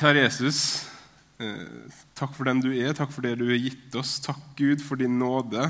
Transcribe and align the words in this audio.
Kjære 0.00 0.22
Jesus, 0.22 0.88
eh, 1.44 1.90
takk 2.16 2.30
for 2.32 2.48
den 2.48 2.62
du 2.64 2.70
er, 2.72 2.94
takk 2.96 3.10
for 3.12 3.20
det 3.20 3.34
du 3.36 3.50
har 3.50 3.58
gitt 3.60 3.96
oss. 4.00 4.14
Takk, 4.24 4.40
Gud, 4.56 4.80
for 4.80 4.96
din 4.96 5.18
nåde. 5.20 5.66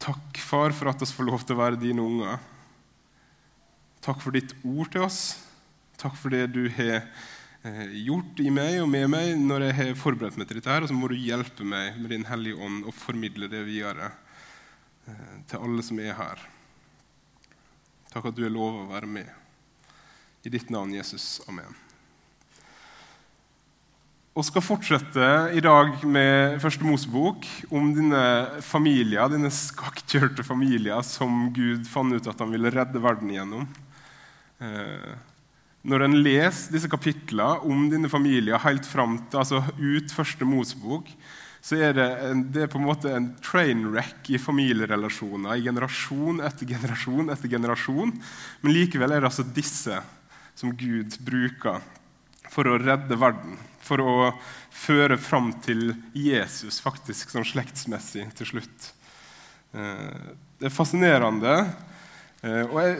Takk, 0.00 0.40
Far, 0.40 0.72
for 0.72 0.88
at 0.88 1.04
vi 1.04 1.08
får 1.10 1.28
lov 1.28 1.44
til 1.44 1.52
å 1.52 1.60
være 1.60 1.82
dine 1.82 2.00
unger. 2.00 2.40
Takk 4.00 4.24
for 4.24 4.32
ditt 4.32 4.56
ord 4.64 4.88
til 4.88 5.04
oss. 5.04 5.20
Takk 6.00 6.16
for 6.16 6.32
det 6.32 6.46
du 6.56 6.62
har 6.78 7.04
eh, 7.60 7.94
gjort 8.08 8.40
i 8.40 8.48
meg 8.48 8.80
og 8.80 8.88
med 8.88 9.10
meg 9.12 9.36
når 9.36 9.68
jeg 9.68 9.78
har 9.82 9.94
forberedt 10.00 10.40
meg 10.40 10.48
til 10.48 10.62
dette. 10.62 10.72
her, 10.72 10.80
Og 10.80 10.88
så 10.88 10.96
må 10.96 11.12
du 11.12 11.20
hjelpe 11.20 11.60
meg 11.60 12.00
med 12.00 12.08
Din 12.14 12.24
Hellige 12.24 12.56
Ånd 12.56 12.86
og 12.88 12.96
formidle 12.96 13.52
det 13.52 13.66
videre 13.68 14.14
eh, 15.04 15.42
til 15.44 15.60
alle 15.60 15.84
som 15.84 16.00
er 16.00 16.16
her. 16.16 16.46
Takk 18.14 18.32
at 18.32 18.38
du 18.38 18.46
er 18.48 18.54
lov 18.54 18.80
å 18.80 18.92
være 18.94 19.12
med. 19.20 19.28
I 20.40 20.56
ditt 20.56 20.72
navn, 20.72 20.96
Jesus. 20.96 21.42
Amen. 21.50 21.84
Vi 24.36 24.42
skal 24.44 24.60
fortsette 24.60 25.26
i 25.56 25.62
dag 25.64 25.94
med 26.04 26.58
Første 26.60 26.84
Mosebok 26.84 27.46
om 27.72 27.86
denne 27.96 28.18
familien, 28.60 29.30
denne 29.32 29.48
skakkjørte 29.48 30.44
familien 30.44 31.00
som 31.08 31.46
Gud 31.56 31.86
fant 31.88 32.12
ut 32.12 32.28
at 32.28 32.42
han 32.44 32.52
ville 32.52 32.68
redde 32.74 33.00
verden 33.00 33.32
gjennom. 33.32 33.64
Eh, 34.60 35.16
når 35.88 36.04
en 36.04 36.18
leser 36.20 36.76
disse 36.76 36.92
kapitlene 36.92 37.64
om 37.64 37.88
denne 37.88 38.12
familien 38.12 38.60
helt 38.60 38.84
fram 38.84 39.16
til, 39.24 39.40
altså 39.40 39.62
ut 39.80 40.12
Første 40.12 40.44
Mosebok, 40.52 41.08
så 41.64 41.80
er 41.88 41.96
det, 41.96 42.12
en, 42.28 42.46
det 42.52 42.66
er 42.66 42.72
på 42.76 42.82
en 42.82 42.90
måte 42.92 43.16
en 43.16 43.32
train 43.40 43.88
wreck 43.88 44.28
i 44.28 44.36
familierelasjoner 44.36 45.56
i 45.56 45.64
generasjon 45.64 46.44
etter 46.44 46.76
generasjon 46.76 47.32
etter 47.32 47.56
generasjon. 47.56 48.12
Men 48.60 48.80
likevel 48.82 49.16
er 49.16 49.24
det 49.24 49.32
altså 49.32 49.48
disse 49.48 50.04
som 50.52 50.76
Gud 50.76 51.22
bruker 51.24 51.80
for 52.52 52.68
å 52.70 52.78
redde 52.80 53.18
verden 53.20 53.56
for 53.86 54.02
å 54.02 54.14
føre 54.74 55.18
fram 55.20 55.52
til 55.64 55.92
Jesus, 56.16 56.80
faktisk 56.84 57.32
sånn 57.32 57.46
slektsmessig 57.46 58.26
til 58.38 58.50
slutt. 58.54 58.90
Eh, 59.76 60.32
det 60.60 60.68
er 60.68 60.74
fascinerende. 60.74 61.54
Eh, 62.42 62.64
og 62.66 62.80
jeg, 62.82 62.98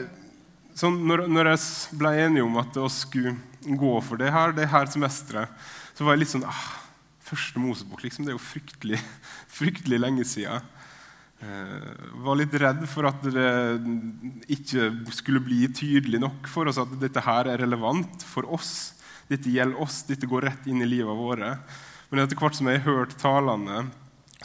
sånn, 0.77 0.99
når, 1.09 1.27
når, 1.31 1.51
jeg 1.53 1.99
ble 1.99 2.15
enig 2.23 2.45
om 2.45 2.57
at 2.61 2.79
vi 2.79 2.87
skulle 2.93 3.35
gå 3.67 3.93
for 4.05 4.21
det 4.21 4.31
her, 4.33 4.55
det 4.55 4.69
her 4.71 4.89
semesteret, 4.91 5.69
så 5.97 6.05
var 6.05 6.15
jeg 6.15 6.25
litt 6.25 6.35
sånn 6.35 6.47
ah, 6.47 6.67
Første 7.27 7.59
Mosebok 7.59 8.05
liksom, 8.05 8.23
det 8.23 8.31
er 8.31 8.37
jo 8.37 8.39
fryktelig, 8.39 9.01
fryktelig 9.57 9.97
lenge 9.99 10.23
siden. 10.23 10.63
Jeg 11.37 11.49
eh, 11.51 12.05
var 12.23 12.37
litt 12.39 12.53
redd 12.55 12.85
for 12.89 13.09
at 13.09 13.25
det 13.27 13.49
ikke 14.55 14.87
skulle 15.13 15.43
bli 15.43 15.67
tydelig 15.75 16.21
nok 16.23 16.47
for 16.49 16.71
oss 16.71 16.79
at 16.81 16.95
dette 17.01 17.21
her 17.25 17.51
er 17.51 17.59
relevant 17.61 18.23
for 18.25 18.47
oss 18.55 18.71
dette 19.27 19.51
gjelder 19.51 19.81
oss, 19.83 20.01
dette 20.07 20.29
går 20.29 20.47
rett 20.47 20.67
inn 20.69 20.81
i 20.81 20.89
livet 20.89 21.17
våre. 21.17 21.55
Men 22.09 22.23
etter 22.23 22.39
hvert 22.39 22.55
som 22.55 22.69
jeg 22.71 22.81
har 22.81 23.01
hørt 23.01 23.17
talene 23.19 23.87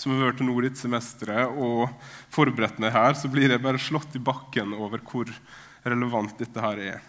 som 0.00 0.14
har 0.14 0.30
hørt 0.30 0.40
nå 0.40 0.54
dette 0.64 0.80
semesteret, 0.80 1.52
og 1.52 1.90
forberedt 2.32 2.80
meg 2.80 2.94
her, 2.94 3.14
så 3.18 3.28
blir 3.30 3.52
jeg 3.52 3.62
bare 3.62 3.80
slått 3.80 4.16
i 4.16 4.22
bakken 4.22 4.72
over 4.72 5.02
hvor 5.04 5.28
relevant 5.84 6.38
dette 6.40 6.64
her 6.64 6.80
er. 6.80 7.00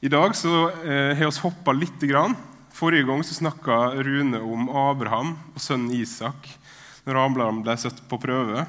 I 0.00 0.12
dag 0.12 0.36
så 0.36 0.68
eh, 0.84 1.12
har 1.16 1.28
vi 1.28 1.42
hoppa 1.42 1.74
lite 1.76 2.08
grann. 2.08 2.36
Forrige 2.76 3.06
gang 3.08 3.22
så 3.24 3.36
snakka 3.36 3.96
Rune 4.04 4.40
om 4.44 4.68
Abraham 4.68 5.34
og 5.54 5.62
sønnen 5.62 5.94
Isak 5.96 6.48
når 7.06 7.20
Abraham 7.22 7.62
ble 7.64 7.76
satt 7.80 8.02
på 8.08 8.18
prøve. 8.20 8.66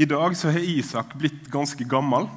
I 0.00 0.06
dag 0.08 0.36
så 0.38 0.52
har 0.54 0.62
Isak 0.62 1.16
blitt 1.18 1.48
ganske 1.50 1.84
gammel. 1.88 2.28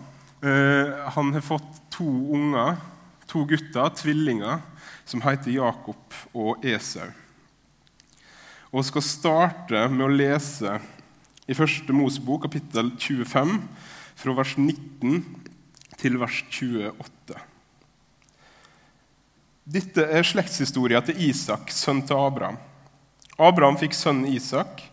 Eh, 0.42 0.90
han 1.16 1.34
har 1.36 1.46
fått 1.46 1.82
to 1.94 2.08
unger 2.36 2.78
to 3.34 3.46
gutter, 3.50 3.90
tvillinger, 3.98 4.62
som 5.06 5.24
heter 5.26 5.56
Jakob 5.56 6.18
og 6.38 6.66
Esau. 6.66 7.10
Og 8.74 8.86
skal 8.86 9.06
starte 9.06 9.88
med 9.90 10.06
å 10.06 10.14
lese 10.14 10.78
i 11.50 11.58
første 11.58 11.94
Mosebok, 11.94 12.46
kapittel 12.46 12.94
25, 12.94 13.58
fra 14.22 14.36
vers 14.38 14.54
19 14.60 15.24
til 15.98 16.20
vers 16.22 16.44
28. 16.46 17.42
Dette 19.64 20.06
er 20.06 20.28
slektshistoria 20.28 21.02
til 21.08 21.22
Isak, 21.30 21.72
sønn 21.74 22.04
til 22.06 22.20
Abraham. 22.20 22.60
Abraham 23.42 23.80
fikk 23.82 23.96
sønnen 23.98 24.30
Isak. 24.30 24.84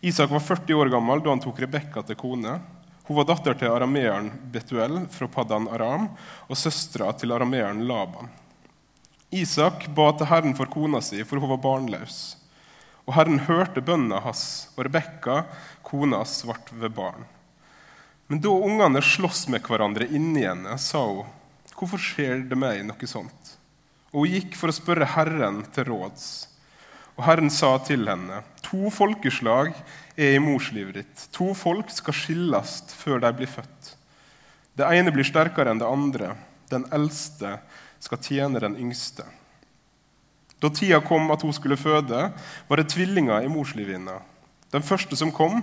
Isak 0.00 0.30
var 0.30 0.44
40 0.44 0.78
år 0.78 0.92
gammel 0.92 1.22
da 1.24 1.34
han 1.34 1.42
tok 1.42 1.58
Rebekka 1.64 2.04
til 2.06 2.18
kone. 2.20 2.60
Hun 3.10 3.16
var 3.16 3.24
datter 3.26 3.56
til 3.58 3.72
arameeren 3.74 4.28
Betuel 4.54 5.00
fra 5.10 5.26
Paddan 5.26 5.64
Aram 5.74 6.04
og 6.46 6.54
søstera 6.54 7.08
til 7.18 7.32
arameeren 7.34 7.80
Laban. 7.88 8.28
Isak 9.34 9.88
ba 9.96 10.12
til 10.14 10.28
Herren 10.30 10.54
for 10.54 10.70
kona 10.70 11.00
si, 11.02 11.18
for 11.26 11.42
hun 11.42 11.50
var 11.50 11.58
barnløs. 11.64 12.20
Og 13.10 13.16
Herren 13.16 13.42
hørte 13.48 13.82
bønna 13.82 14.20
hans, 14.22 14.44
og 14.76 14.86
Rebekka, 14.86 15.40
kona, 15.82 16.22
ble 16.22 16.78
ved 16.84 16.94
barn. 16.94 17.26
Men 18.30 18.44
da 18.46 18.54
ungene 18.54 19.02
sloss 19.02 19.48
med 19.50 19.66
hverandre 19.66 20.06
inni 20.06 20.46
henne, 20.46 20.78
sa 20.78 21.02
hun, 21.02 21.26
'Hvorfor 21.74 21.98
skjer 21.98 22.46
det 22.46 22.54
meg 22.62 22.86
noe 22.86 23.10
sånt?' 23.10 23.56
Og 24.14 24.22
hun 24.22 24.38
gikk 24.38 24.54
for 24.54 24.70
å 24.70 24.78
spørre 24.78 25.10
Herren 25.18 25.64
til 25.74 25.90
råds. 25.90 26.46
Og 27.20 27.26
Herren 27.26 27.50
sa 27.52 27.74
til 27.84 28.08
henne, 28.08 28.38
'To 28.64 28.88
folkeslag 28.88 29.74
er 30.16 30.38
i 30.38 30.40
morslivet 30.40 30.94
ditt. 30.94 31.24
To 31.36 31.52
folk 31.52 31.90
skal 31.92 32.16
skilles 32.16 32.70
før 32.96 33.20
de 33.20 33.32
blir 33.36 33.50
født. 33.50 33.90
Det 34.72 34.88
ene 34.88 35.12
blir 35.12 35.28
sterkere 35.28 35.68
enn 35.68 35.82
det 35.82 35.90
andre. 35.90 36.30
Den 36.70 36.86
eldste 36.88 37.58
skal 38.00 38.22
tjene 38.24 38.62
den 38.64 38.78
yngste. 38.80 39.26
Da 40.62 40.70
tida 40.72 41.02
kom 41.04 41.30
at 41.30 41.42
hun 41.42 41.52
skulle 41.52 41.76
føde, 41.76 42.32
var 42.68 42.76
det 42.76 42.88
tvillinger 42.88 43.44
i 43.44 43.52
morslivet. 43.52 44.00
Den 44.72 44.82
første 44.82 45.16
som 45.16 45.32
kom, 45.32 45.60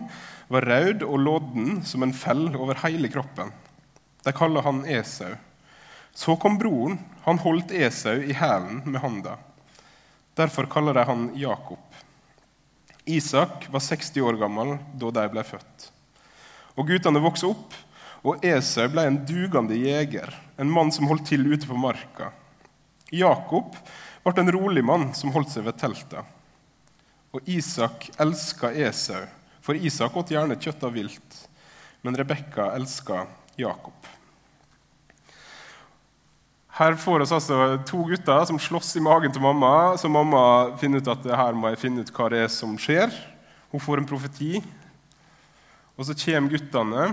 var 0.50 0.62
rød 0.62 1.02
og 1.02 1.20
lodden 1.20 1.84
som 1.84 2.04
en 2.04 2.14
fell 2.14 2.56
over 2.56 2.78
hele 2.86 3.10
kroppen. 3.10 3.50
De 4.24 4.32
kaller 4.32 4.62
han 4.62 4.86
Esau. 4.86 5.34
Så 6.14 6.36
kom 6.36 6.60
broren. 6.60 7.00
Han 7.26 7.38
holdt 7.38 7.72
Esau 7.72 8.22
i 8.22 8.34
hælen 8.34 8.84
med 8.86 9.02
handa. 9.02 9.38
Derfor 10.38 10.70
kaller 10.70 10.94
de 10.94 11.04
han 11.04 11.32
Jakob. 11.36 11.82
Isak 13.06 13.70
var 13.74 13.80
60 13.80 14.22
år 14.22 14.38
gammel 14.38 14.76
da 14.94 15.10
de 15.16 15.30
ble 15.34 15.44
født. 15.48 15.88
Og 16.78 16.86
Guttene 16.92 17.22
vokste 17.24 17.50
opp, 17.50 17.74
og 18.22 18.44
Esau 18.46 18.86
ble 18.94 19.08
en 19.08 19.18
dugende 19.26 19.78
jeger, 19.80 20.30
en 20.62 20.70
mann 20.70 20.92
som 20.94 21.08
holdt 21.10 21.26
til 21.32 21.48
ute 21.48 21.66
på 21.66 21.78
marka. 21.80 22.30
Jakob 23.10 23.74
ble 24.28 24.44
en 24.44 24.54
rolig 24.54 24.84
mann 24.86 25.10
som 25.18 25.34
holdt 25.34 25.56
seg 25.56 25.66
ved 25.66 25.80
teltet. 25.82 26.22
Og 27.34 27.50
Isak 27.50 28.10
elska 28.22 28.70
Esau, 28.76 29.24
for 29.64 29.80
Isak 29.80 30.16
åt 30.22 30.36
gjerne 30.36 30.60
kjøtt 30.60 30.86
av 30.86 30.94
vilt. 30.94 31.42
Men 32.06 32.18
Rebekka 32.20 32.70
elska 32.78 33.24
Jakob. 33.58 34.17
Her 36.78 36.94
får 36.94 37.24
oss 37.26 37.32
altså 37.34 37.80
to 37.90 38.04
gutter 38.06 38.44
som 38.46 38.60
slåss 38.62 38.92
i 39.00 39.02
magen 39.02 39.32
til 39.34 39.42
mamma. 39.42 39.96
Så 39.98 40.10
mamma 40.10 40.78
finner 40.78 41.02
ut 41.02 41.08
at 41.10 41.24
her 41.26 41.56
må 41.58 41.72
jeg 41.72 41.82
finne 41.82 42.04
ut 42.06 42.12
hva 42.14 42.28
det 42.30 42.44
er 42.44 42.52
som 42.54 42.76
skjer. 42.78 43.10
Hun 43.72 43.82
får 43.82 44.02
en 44.04 44.10
profeti. 44.10 44.60
Og 45.98 46.06
så 46.06 46.14
kommer 46.22 46.54
guttene. 46.54 47.08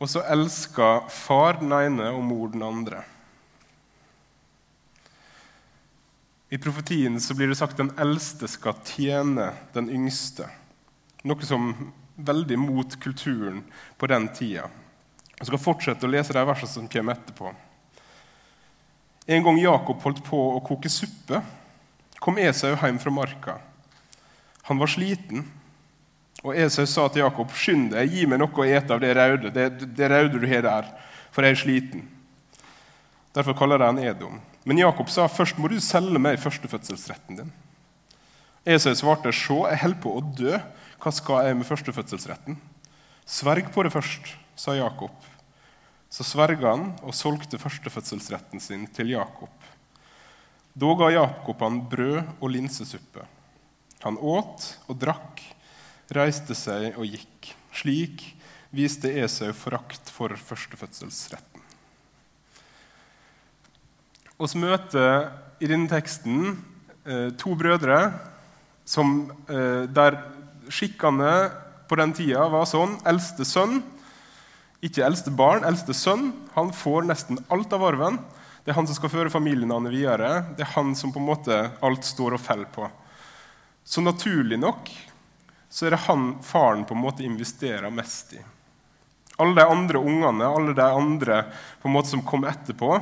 Og 0.00 0.08
så 0.08 0.22
elsker 0.32 1.04
far 1.12 1.60
den 1.60 1.74
ene 1.76 2.08
og 2.14 2.24
mor 2.24 2.48
den 2.54 2.64
andre. 2.64 3.02
I 6.48 6.60
profetien 6.62 7.20
så 7.20 7.36
blir 7.36 7.52
det 7.52 7.58
sagt 7.60 7.76
at 7.76 7.84
den 7.84 7.92
eldste 8.00 8.48
skal 8.48 8.80
tjene 8.88 9.50
den 9.76 9.92
yngste. 9.92 10.48
Noe 11.28 11.44
som 11.44 11.72
veldig 12.16 12.58
mot 12.64 12.96
kulturen 13.02 13.60
på 14.00 14.08
den 14.08 14.30
tida. 14.32 14.70
Jeg 15.34 15.50
skal 15.50 15.60
fortsette 15.60 16.08
å 16.08 16.12
lese 16.12 16.32
de 16.32 16.48
versene 16.48 16.70
som 16.70 16.88
kommer 16.88 17.18
etterpå. 17.18 17.52
En 19.26 19.44
gang 19.44 19.58
Jakob 19.58 20.02
holdt 20.04 20.20
på 20.26 20.38
å 20.54 20.62
koke 20.64 20.90
suppe, 20.92 21.40
kom 22.20 22.38
Esau 22.40 22.74
hjem 22.76 22.98
fra 23.00 23.12
marka. 23.12 23.58
Han 24.68 24.80
var 24.80 24.90
sliten, 24.92 25.46
og 26.44 26.56
Esau 26.60 26.84
sa 26.88 27.06
til 27.08 27.24
Jakob, 27.24 27.52
'Skynd 27.52 27.92
deg, 27.92 28.12
gi 28.12 28.26
meg 28.26 28.38
noe 28.38 28.52
å 28.52 28.66
ete 28.68 28.92
av 28.92 29.00
det 29.00 29.14
røde, 29.16 29.50
det, 29.50 29.94
det 29.96 30.10
røde 30.10 30.40
du 30.40 30.46
har 30.48 30.62
der, 30.62 30.90
for 31.32 31.44
jeg 31.44 31.56
er 31.56 31.62
sliten.' 31.62 32.08
Derfor 33.34 33.56
kaller 33.58 33.78
de 33.78 33.88
han 33.88 33.98
Edom. 33.98 34.40
Men 34.64 34.78
Jakob 34.78 35.08
sa, 35.08 35.26
'Først 35.26 35.58
må 35.58 35.68
du 35.68 35.80
selge 35.80 36.20
meg 36.20 36.38
førstefødselsretten 36.38 37.36
din.' 37.40 37.52
Esau 38.66 38.94
svarte, 38.94 39.32
'Se, 39.32 39.56
jeg 39.70 39.80
holder 39.80 40.00
på 40.00 40.16
å 40.16 40.20
dø. 40.36 40.60
Hva 41.00 41.12
skal 41.12 41.46
jeg 41.46 41.56
med 41.56 41.66
førstefødselsretten?' 41.66 42.60
'Sverg 43.26 43.72
på 43.72 43.82
det 43.82 43.92
først', 43.92 44.36
sa 44.56 44.76
Jakob. 44.76 45.10
Så 46.14 46.22
sverga 46.22 46.76
han 46.76 46.92
og 47.02 47.14
solgte 47.16 47.58
førstefødselsretten 47.58 48.62
sin 48.62 48.84
til 48.94 49.10
Jakob. 49.16 49.50
Da 50.74 50.90
ga 50.98 51.08
Jakob 51.10 51.62
han 51.64 51.80
brød 51.90 52.20
og 52.38 52.52
linsesuppe. 52.54 53.24
Han 54.04 54.18
åt 54.22 54.68
og 54.86 54.98
drakk, 55.00 55.42
reiste 56.14 56.54
seg 56.54 56.94
og 57.00 57.08
gikk. 57.08 57.50
Slik 57.74 58.22
viste 58.74 59.10
Esau 59.24 59.50
forakt 59.56 60.12
for 60.14 60.34
førstefødselsretten. 60.38 61.62
Vi 64.38 64.60
møter 64.60 65.32
i 65.62 65.70
denne 65.70 65.90
teksten 65.90 66.58
eh, 67.06 67.30
to 67.38 67.54
brødre 67.58 67.98
som, 68.86 69.32
eh, 69.48 69.86
der 69.90 70.20
skikkene 70.70 71.34
på 71.88 71.98
den 71.98 72.14
tida 72.14 72.46
var 72.52 72.66
sånn 72.70 72.98
Eldste 73.06 73.46
sønn, 73.46 73.80
ikke 74.84 75.04
eldste 75.06 75.32
barn, 75.32 75.64
eldste 75.64 75.94
sønn, 75.96 76.30
han 76.54 76.72
får 76.76 77.06
nesten 77.08 77.40
alt 77.52 77.72
av 77.72 77.84
arven. 77.88 78.18
Det 78.64 78.72
er 78.72 78.78
han 78.78 78.88
som 78.88 78.96
skal 78.96 79.12
føre 79.12 79.32
familienavnet 79.32 79.92
videre. 79.92 80.30
Det 80.56 80.64
er 80.64 80.74
han 80.74 80.94
som 80.96 81.12
på 81.12 81.20
en 81.20 81.28
måte 81.28 81.58
alt 81.84 82.04
står 82.04 82.36
og 82.36 82.42
faller 82.44 82.68
på. 82.72 82.88
Så 83.84 84.04
naturlig 84.04 84.58
nok 84.60 84.88
så 85.74 85.86
er 85.88 85.96
det 85.96 86.04
han 86.06 86.36
faren 86.44 86.84
på 86.86 86.94
en 86.94 87.02
måte 87.02 87.24
investerer 87.26 87.90
mest 87.92 88.36
i. 88.36 88.40
Alle 89.42 89.58
de 89.58 89.66
andre 89.66 89.98
ungene 89.98 90.46
alle 90.46 90.72
de 90.78 90.84
andre 90.86 91.40
på 91.82 91.88
en 91.88 91.94
måte 91.96 92.12
som 92.12 92.22
kom 92.22 92.46
etterpå, 92.46 92.92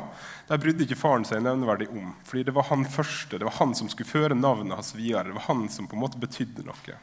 der 0.49 0.61
brydde 0.61 0.87
ikke 0.87 0.97
faren 0.97 1.27
seg 1.29 1.43
nevneverdig 1.45 1.91
om. 1.93 2.15
fordi 2.25 2.47
det 2.49 2.55
var 2.57 2.71
han 2.71 2.87
første, 2.89 3.39
det 3.39 3.45
var 3.45 3.59
han 3.59 3.75
som 3.75 3.91
skulle 3.93 4.09
føre 4.09 4.35
navnet 4.35 4.75
hans 4.75 4.95
videre. 4.97 5.29
Det 5.29 5.37
var 5.37 5.49
han 5.51 5.69
som 5.69 5.87
på 5.87 5.99
en 5.99 6.03
måte 6.07 6.23
betydde 6.23 6.65
noe. 6.65 6.99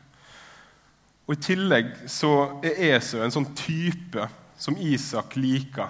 Og 1.30 1.36
I 1.38 1.42
tillegg 1.46 1.94
så 2.10 2.60
er 2.66 2.96
Esau 2.96 3.22
en 3.22 3.36
sånn 3.36 3.52
type 3.54 4.26
som 4.60 4.78
Isak 4.78 5.38
liker. 5.40 5.90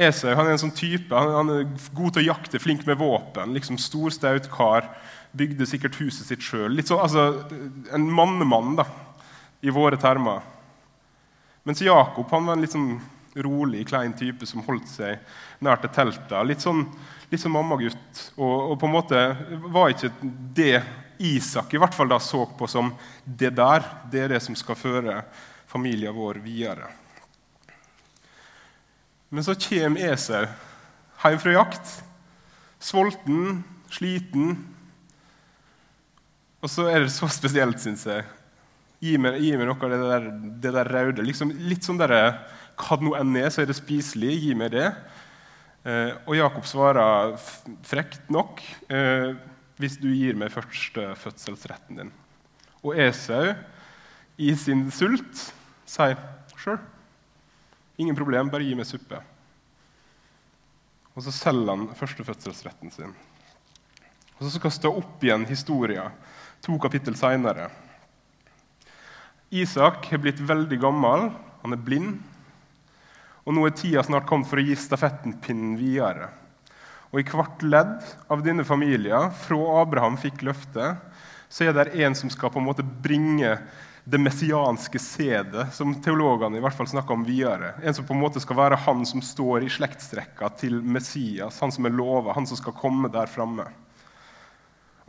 Esau 0.00 0.32
han 0.32 0.46
er 0.46 0.54
en 0.54 0.62
sånn 0.62 0.76
type, 0.76 1.12
han, 1.12 1.32
han 1.34 1.52
er 1.52 1.66
god 1.96 2.14
til 2.14 2.22
å 2.22 2.28
jakte, 2.30 2.60
flink 2.62 2.86
med 2.88 3.00
våpen. 3.00 3.52
liksom 3.56 3.78
Stor, 3.80 4.12
staut 4.14 4.48
kar. 4.52 4.88
Bygde 5.36 5.66
sikkert 5.68 5.98
huset 6.00 6.26
sitt 6.26 6.42
sjøl. 6.42 6.80
Sånn, 6.82 7.02
altså, 7.02 7.26
en 7.94 8.08
mannemann 8.10 8.78
da, 8.80 8.86
i 9.62 9.72
våre 9.74 10.00
termer. 10.00 10.40
Mens 11.68 11.82
Jakob 11.84 12.30
han 12.32 12.48
var 12.48 12.56
en 12.56 12.64
litt 12.64 12.74
sånn 12.74 12.94
rolig, 13.44 13.84
klein 13.86 14.14
type 14.16 14.46
som 14.48 14.64
holdt 14.66 14.88
seg 14.90 15.20
nær 15.62 15.78
til 15.82 15.92
teltet. 15.94 16.38
Litt 16.48 16.64
sånn, 16.64 16.86
litt 17.30 17.42
sånn 17.42 17.54
mammagutt. 17.54 18.24
Og, 18.38 18.72
og, 18.72 18.74
på 18.80 18.88
en 18.88 18.96
måte 18.96 19.20
var 19.70 19.92
ikke 19.92 20.12
det 20.56 20.80
Isak 21.20 21.74
i 21.76 21.80
hvert 21.80 21.94
fall 21.94 22.08
da 22.08 22.16
så 22.22 22.46
på 22.56 22.66
som 22.70 22.94
det 23.24 23.52
der. 23.58 23.84
Det 24.10 24.24
er 24.24 24.34
det 24.34 24.42
som 24.42 24.56
skal 24.56 24.78
føre 24.80 25.20
familien 25.70 26.16
vår 26.16 26.40
videre. 26.42 26.90
Men 29.30 29.46
så 29.46 29.54
kommer 29.54 30.10
Esau 30.10 30.44
hjem 31.20 31.40
fra 31.42 31.54
jakt. 31.54 31.90
Sulten, 32.80 33.62
sliten. 33.92 34.54
Og 36.60 36.72
så 36.72 36.88
er 36.90 37.04
det 37.04 37.12
så 37.14 37.28
spesielt, 37.30 37.80
syns 37.82 38.06
jeg. 38.08 38.24
Gi 39.00 39.16
meg, 39.20 39.38
gi 39.40 39.52
meg, 39.56 39.68
noe 39.68 39.86
av 39.86 39.92
det 39.92 40.00
der, 40.00 40.26
det 40.64 40.72
der 40.76 40.90
røde. 40.92 41.24
Liksom, 41.24 41.52
litt 41.70 41.86
sånn 41.86 42.00
der, 42.00 42.16
Hva 42.80 42.96
det 42.96 43.04
nå 43.04 43.14
enn 43.18 43.36
er, 43.36 43.50
så 43.52 43.62
er 43.62 43.70
det 43.70 43.76
spiselig. 43.78 44.32
Gi 44.40 44.56
meg 44.56 44.72
det. 44.74 44.88
Eh, 45.84 46.12
og 46.26 46.36
Jakob 46.36 46.66
svarer 46.68 47.36
frekt 47.88 48.26
nok 48.32 48.60
eh, 48.92 49.32
hvis 49.80 49.96
du 50.00 50.10
gir 50.12 50.36
meg 50.36 50.52
førstefødselsretten 50.52 52.00
din. 52.02 52.12
Og 52.84 52.96
Esau, 53.00 53.54
i 54.40 54.52
sin 54.56 54.86
sult, 54.92 55.46
sier 55.90 56.18
sjøl. 56.60 56.78
Ingen 58.00 58.16
problem, 58.16 58.50
bare 58.52 58.64
gi 58.64 58.76
meg 58.78 58.88
suppe. 58.88 59.18
Og 61.16 61.24
så 61.26 61.34
selger 61.34 61.74
han 61.74 61.90
førstefødselsretten 61.98 62.94
sin. 62.94 63.12
Og 64.38 64.46
så 64.46 64.54
skal 64.54 64.70
han 64.70 64.78
stå 64.78 64.92
opp 65.02 65.24
igjen 65.24 65.44
historien 65.50 66.14
to 66.64 66.78
kapittel 66.80 67.16
seinere. 67.18 67.68
Isak 69.50 70.06
har 70.12 70.22
blitt 70.22 70.40
veldig 70.46 70.78
gammel, 70.80 71.30
han 71.64 71.74
er 71.74 71.82
blind. 71.84 72.20
Og 73.44 73.56
nå 73.56 73.64
er 73.66 73.74
tida 73.74 74.04
snart 74.06 74.28
kommet 74.28 74.48
for 74.48 74.60
å 74.60 74.64
gi 74.64 74.76
stafettenpinnen 74.78 75.74
videre. 75.80 76.30
Og 77.10 77.20
I 77.20 77.26
hvert 77.26 77.64
ledd 77.66 78.04
av 78.30 78.44
denne 78.46 78.64
familien, 78.64 79.32
fra 79.34 79.80
Abraham 79.80 80.16
fikk 80.20 80.44
løftet, 80.46 81.00
så 81.50 81.66
er 81.66 81.74
det 81.74 82.04
en 82.04 82.14
som 82.14 82.30
skal 82.30 82.52
på 82.54 82.60
en 82.60 82.68
måte 82.68 82.86
bringe 82.86 83.56
det 84.04 84.18
messianske 84.18 84.98
sedet, 85.02 85.66
som 85.74 85.92
teologene 86.02 86.58
i 86.58 86.62
hvert 86.62 86.76
fall 86.76 86.88
snakker 86.88 87.14
om 87.14 87.24
videre. 87.26 87.74
En 87.82 87.94
som 87.94 88.06
på 88.06 88.14
en 88.14 88.22
måte 88.22 88.40
skal 88.42 88.58
være 88.58 88.78
han 88.86 89.02
som 89.06 89.22
står 89.22 89.66
i 89.66 89.72
slektstrekka 89.72 90.48
til 90.60 90.78
Messias, 90.80 91.60
han 91.60 91.74
som 91.74 91.86
er 91.86 91.94
lova, 91.94 92.34
han 92.36 92.48
som 92.48 92.58
skal 92.58 92.76
komme 92.78 93.10
der 93.12 93.30
framme. 93.30 93.66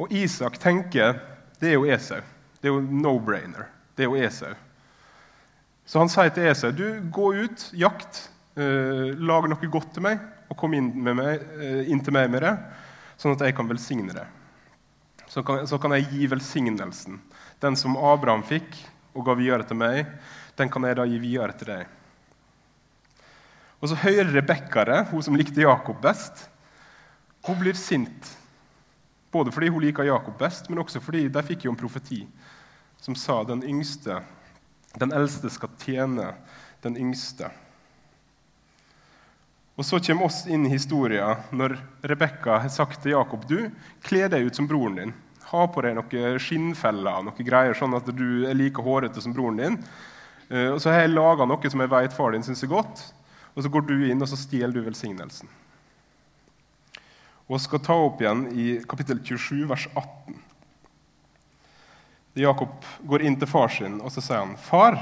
Og 0.02 0.12
Isak 0.12 0.58
tenker 0.62 1.22
det 1.62 1.72
er 1.72 1.78
jo 1.78 1.86
Esau. 1.94 2.20
Det 2.58 2.70
er 2.70 2.74
jo 2.74 2.82
no-brainer. 2.82 3.70
Det 3.96 4.06
er 4.06 4.10
jo 4.10 4.18
Esau. 4.18 4.54
Så 5.86 6.02
han 6.02 6.10
sier 6.10 6.34
til 6.34 6.50
Esau 6.50 6.74
du, 6.74 6.86
gå 7.14 7.32
ut, 7.44 7.68
jakt, 7.78 8.26
eh, 8.58 9.14
lag 9.18 9.46
noe 9.50 9.72
godt 9.72 9.94
til 9.94 10.06
meg, 10.06 10.22
og 10.50 10.58
kom 10.58 10.74
inn, 10.78 10.90
meg, 11.06 11.46
eh, 11.62 11.90
inn, 11.92 12.02
til 12.02 12.16
meg 12.18 12.30
med 12.34 12.46
det, 12.46 12.56
sånn 13.22 13.38
at 13.38 13.46
jeg 13.46 13.58
kan 13.58 13.70
velsigne 13.70 14.16
det. 14.16 14.26
Så 15.32 15.44
kan, 15.48 15.64
så 15.68 15.78
kan 15.80 15.94
jeg 15.96 16.10
gi 16.12 16.28
velsignelsen. 16.28 17.22
Den 17.64 17.78
som 17.80 17.96
Abraham 17.96 18.44
fikk 18.44 18.74
og 19.16 19.24
ga 19.30 19.36
videre 19.40 19.64
til 19.68 19.80
meg, 19.80 20.10
den 20.60 20.72
kan 20.72 20.84
jeg 20.84 20.98
da 21.00 21.06
gi 21.08 21.20
videre 21.24 21.56
til 21.56 21.72
deg. 21.72 21.86
Og 23.80 23.90
så 23.90 23.98
hører 24.04 24.34
Rebekka 24.36 24.84
det, 24.90 25.00
hun 25.14 25.24
som 25.24 25.38
likte 25.40 25.64
Jakob 25.64 26.02
best. 26.04 26.50
Hun 27.48 27.58
blir 27.62 27.80
sint. 27.80 28.28
Både 29.32 29.54
fordi 29.56 29.72
hun 29.72 29.82
liker 29.86 30.10
Jakob 30.10 30.36
best, 30.38 30.68
men 30.70 30.84
også 30.84 31.00
fordi 31.00 31.24
de 31.32 31.48
fikk 31.48 31.64
jo 31.66 31.72
en 31.72 31.80
profeti 31.80 32.26
som 33.02 33.16
sa 33.18 33.40
den 33.48 33.64
yngste, 33.66 34.20
den 35.00 35.16
eldste 35.16 35.50
skal 35.50 35.72
tjene 35.82 36.34
den 36.84 37.00
yngste. 37.00 37.48
Og 39.82 39.86
Så 39.86 39.98
kommer 40.00 40.28
oss 40.30 40.44
inn 40.46 40.68
i 40.68 40.76
historien 40.76 41.40
når 41.58 41.74
Rebekka 42.06 42.60
har 42.62 42.70
sagt 42.70 43.00
til 43.02 43.16
Jakob 43.16 43.48
du, 43.50 43.72
kle 44.06 44.28
deg 44.30 44.46
ut 44.46 44.60
som 44.60 44.68
broren 44.70 45.00
din. 45.00 45.14
Ha 45.50 45.64
på 45.74 45.82
deg 45.82 45.96
noen 45.98 46.38
skinnfeller 46.38 47.24
noen 47.26 47.48
greier, 47.48 47.74
sånn 47.74 47.98
at 47.98 48.12
du 48.14 48.46
er 48.46 48.54
like 48.54 48.84
hårete 48.86 49.24
som 49.26 49.34
broren 49.34 49.58
din. 49.58 49.80
Eh, 50.52 50.68
og 50.76 50.78
Så 50.84 50.94
har 50.94 51.02
jeg 51.02 51.16
laga 51.16 51.48
noe 51.50 51.72
som 51.74 51.82
jeg 51.82 51.90
vet 51.96 52.14
far 52.14 52.36
din 52.36 52.46
syns 52.46 52.62
er 52.62 52.70
godt. 52.70 53.02
Og 53.56 53.66
Så 53.66 53.72
går 53.74 53.88
du 53.90 53.96
inn 54.06 54.22
og 54.22 54.30
så 54.30 54.38
stjeler 54.38 54.78
du 54.78 54.86
velsignelsen. 54.86 55.50
Og 57.50 57.58
skal 57.66 57.82
ta 57.82 57.98
opp 57.98 58.22
igjen 58.22 58.46
i 58.54 58.68
kapittel 58.86 59.18
27, 59.18 59.66
vers 59.74 59.88
18. 59.96 60.38
Jakob 62.38 62.86
går 63.10 63.26
inn 63.26 63.42
til 63.42 63.50
far 63.50 63.74
sin 63.74 63.98
og 63.98 64.14
så 64.14 64.22
sier 64.22 64.46
han, 64.46 64.56
'Far.' 64.62 65.02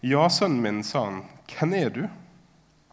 'Ja, 0.00 0.28
sønnen 0.32 0.62
min', 0.62 0.82
sa 0.82 1.04
han. 1.04 1.24
'Hvem 1.46 1.74
er 1.74 1.90
du?' 1.90 2.08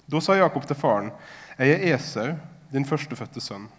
Da 0.09 0.21
sa 0.21 0.33
Jakob 0.37 0.65
til 0.65 0.75
faren, 0.75 1.11
'Jeg 1.59 1.69
er 1.69 1.95
Esau, 1.95 2.35
din 2.71 2.85
førstefødte 2.85 3.41
sønn.' 3.41 3.69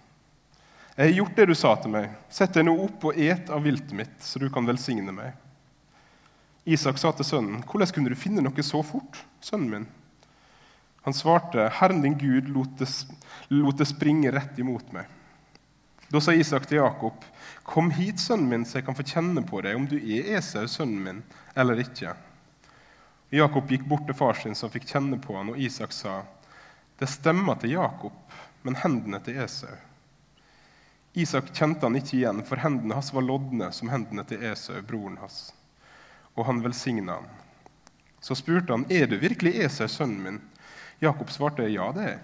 'Jeg 0.97 1.07
har 1.07 1.17
gjort 1.17 1.37
det 1.37 1.49
du 1.49 1.55
sa 1.55 1.75
til 1.75 1.91
meg. 1.91 2.11
Sett 2.29 2.55
deg 2.55 2.65
nå 2.65 2.75
opp 2.85 3.05
og 3.05 3.19
et 3.19 3.51
av 3.51 3.63
viltet 3.63 3.93
mitt, 3.93 4.23
så 4.23 4.39
du 4.39 4.49
kan 4.49 4.67
velsigne 4.67 5.13
meg.' 5.13 5.33
Isak 6.67 6.99
sa 6.99 7.11
til 7.13 7.25
sønnen, 7.25 7.65
'Hvordan 7.65 7.95
kunne 7.95 8.11
du 8.11 8.15
finne 8.15 8.43
noe 8.43 8.63
så 8.63 8.83
fort, 8.83 9.25
sønnen 9.41 9.71
min?' 9.71 9.89
Han 11.03 11.15
svarte, 11.15 11.71
'Herren 11.71 12.03
din 12.03 12.19
Gud 12.19 12.49
lot 12.49 12.79
det, 12.79 13.07
lot 13.51 13.79
det 13.79 13.89
springe 13.89 14.31
rett 14.31 14.59
imot 14.59 14.93
meg.' 14.93 15.09
Da 16.13 16.21
sa 16.21 16.33
Isak 16.33 16.67
til 16.67 16.79
Jakob, 16.79 17.25
'Kom 17.65 17.91
hit, 17.91 18.21
sønnen 18.21 18.49
min, 18.49 18.65
så 18.65 18.79
jeg 18.79 18.85
kan 18.85 18.95
få 18.95 19.03
kjenne 19.03 19.43
på 19.43 19.63
deg 19.63 19.75
om 19.77 19.87
du 19.87 19.97
er 19.97 20.37
Esau, 20.39 20.67
sønnen 20.67 21.03
min, 21.03 21.23
eller 21.57 21.75
ikke.' 21.75 22.30
Jakob 23.31 23.71
gikk 23.71 23.85
bort 23.87 24.09
til 24.09 24.17
far 24.19 24.35
sin, 24.35 24.57
som 24.59 24.71
fikk 24.73 24.89
kjenne 24.91 25.19
på 25.23 25.37
han, 25.37 25.53
og 25.53 25.59
Isak 25.59 25.93
sa, 25.95 26.23
'Det 26.99 27.09
stemmer 27.09 27.55
til 27.55 27.71
Jakob, 27.71 28.13
men 28.63 28.75
hendene 28.75 29.21
til 29.21 29.39
Esau.' 29.39 29.79
Isak 31.15 31.55
kjente 31.55 31.87
han 31.87 31.97
ikke 31.97 32.17
igjen, 32.17 32.43
for 32.47 32.57
hendene 32.57 32.95
hans 32.95 33.13
var 33.15 33.23
lodne 33.23 33.73
som 33.73 33.89
hendene 33.89 34.25
til 34.25 34.43
Esau, 34.43 34.83
broren 34.83 35.17
hans. 35.17 35.53
Og 36.35 36.47
han 36.47 36.63
velsigna 36.63 37.13
han. 37.13 37.29
Så 38.21 38.35
spurte 38.35 38.73
han, 38.73 38.87
'Er 38.91 39.07
du 39.07 39.17
virkelig 39.19 39.55
Esau, 39.65 39.89
sønnen 39.89 40.23
min?' 40.23 40.43
Jakob 41.01 41.31
svarte, 41.31 41.71
'Ja, 41.71 41.93
det 41.93 42.03
er 42.03 42.09
jeg.' 42.09 42.21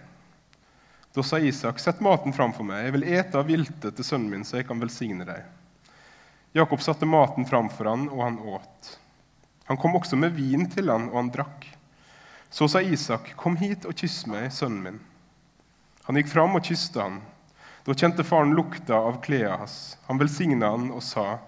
Da 1.15 1.23
sa 1.23 1.39
Isak, 1.39 1.79
'Sett 1.79 2.01
maten 2.01 2.33
fram 2.33 2.53
for 2.53 2.65
meg. 2.65 2.85
Jeg 2.85 2.93
vil 2.93 3.05
ete 3.05 3.39
av 3.39 3.47
viltet 3.47 3.97
til 3.97 4.05
sønnen 4.05 4.31
min, 4.31 4.45
så 4.45 4.57
jeg 4.57 4.67
kan 4.67 4.81
velsigne 4.81 5.25
deg.' 5.25 5.45
Jakob 6.53 6.81
satte 6.81 7.07
maten 7.07 7.47
fram 7.47 7.69
for 7.69 7.85
han, 7.85 8.09
og 8.09 8.23
han 8.23 8.39
åt. 8.39 8.99
Han 9.67 9.79
kom 9.81 9.97
også 9.99 10.17
med 10.19 10.35
vin 10.37 10.69
til 10.71 10.91
han, 10.93 11.09
og 11.11 11.21
han 11.21 11.33
drakk. 11.35 11.67
Så 12.51 12.69
sa 12.69 12.81
Isak, 12.81 13.35
'Kom 13.37 13.57
hit 13.57 13.85
og 13.85 13.95
kyss 13.95 14.27
meg, 14.27 14.53
sønnen 14.53 14.83
min.' 14.83 15.01
Han 16.07 16.17
gikk 16.17 16.29
fram 16.29 16.55
og 16.55 16.63
kysste 16.63 17.03
han. 17.03 17.21
Da 17.85 17.93
kjente 17.93 18.25
faren 18.25 18.55
lukta 18.55 18.95
av 18.95 19.21
klærne 19.23 19.59
hans. 19.59 19.97
Han 20.07 20.19
velsigna 20.19 20.71
han 20.71 20.91
og 20.91 21.03
sa, 21.03 21.39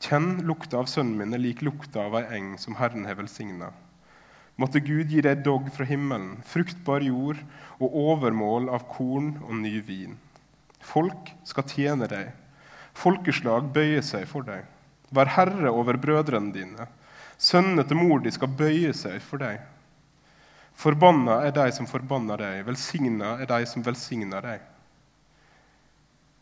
'Kjenn 0.00 0.42
lukta 0.42 0.78
av 0.78 0.86
sønnen 0.86 1.16
min 1.16 1.34
er 1.34 1.38
lik 1.38 1.62
lukta 1.62 2.06
av 2.06 2.14
ei 2.14 2.36
eng 2.36 2.58
som 2.58 2.74
Herren 2.74 3.04
har 3.06 3.14
velsigna.' 3.14 3.72
Måtte 4.58 4.80
Gud 4.82 5.06
gi 5.06 5.20
deg 5.22 5.44
dogg 5.46 5.70
fra 5.70 5.84
himmelen, 5.86 6.42
fruktbar 6.42 7.00
jord 7.00 7.38
og 7.78 7.94
overmål 7.94 8.68
av 8.74 8.88
korn 8.90 9.36
og 9.46 9.54
ny 9.54 9.80
vin. 9.80 10.16
Folk 10.82 11.30
skal 11.46 11.62
tjene 11.70 12.08
deg. 12.10 12.32
Folkeslag 12.92 13.70
bøyer 13.70 14.02
seg 14.02 14.26
for 14.26 14.42
deg. 14.42 14.64
Vær 15.14 15.30
herre 15.30 15.70
over 15.70 15.94
brødrene 15.94 16.50
dine. 16.52 16.88
Sønnene 17.38 17.84
til 17.86 17.98
mor 18.00 18.18
di 18.22 18.32
skal 18.34 18.50
bøye 18.50 18.90
seg 18.96 19.20
for 19.22 19.38
deg. 19.38 19.60
Forbanna 20.78 21.40
er 21.46 21.54
de 21.54 21.66
som 21.74 21.86
forbanner 21.90 22.38
deg, 22.42 22.64
velsigna 22.66 23.36
er 23.38 23.46
de 23.50 23.66
som 23.66 23.84
velsigner 23.86 24.42
deg. 24.42 24.64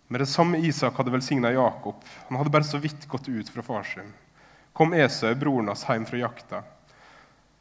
Med 0.09 0.23
det 0.23 0.29
samme 0.31 0.61
Isak 0.65 0.97
hadde 0.97 1.13
velsigna 1.13 1.51
Jakob, 1.53 2.01
han 2.29 2.39
hadde 2.39 2.53
bare 2.55 2.65
så 2.69 2.81
vidt 2.81 3.09
gått 3.11 3.29
ut 3.29 3.49
fra 3.53 3.65
far 3.65 3.85
sin, 3.89 4.13
kom 4.73 4.93
Esau, 4.95 5.35
broren 5.35 5.69
hans, 5.73 5.85
hjem 5.89 6.05
fra 6.09 6.21
jakta. 6.21 6.63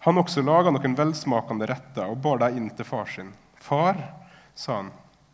Han 0.05 0.19
også 0.21 0.43
laga 0.45 0.71
noen 0.71 0.95
velsmakende 0.95 1.67
retter 1.71 2.11
og 2.11 2.19
bar 2.23 2.43
dem 2.43 2.59
inn 2.59 2.67
til 2.75 2.87
far 2.87 3.07
sin. 3.09 3.31
Far, 3.59 3.97
sa 4.53 4.81
han, 4.81 4.91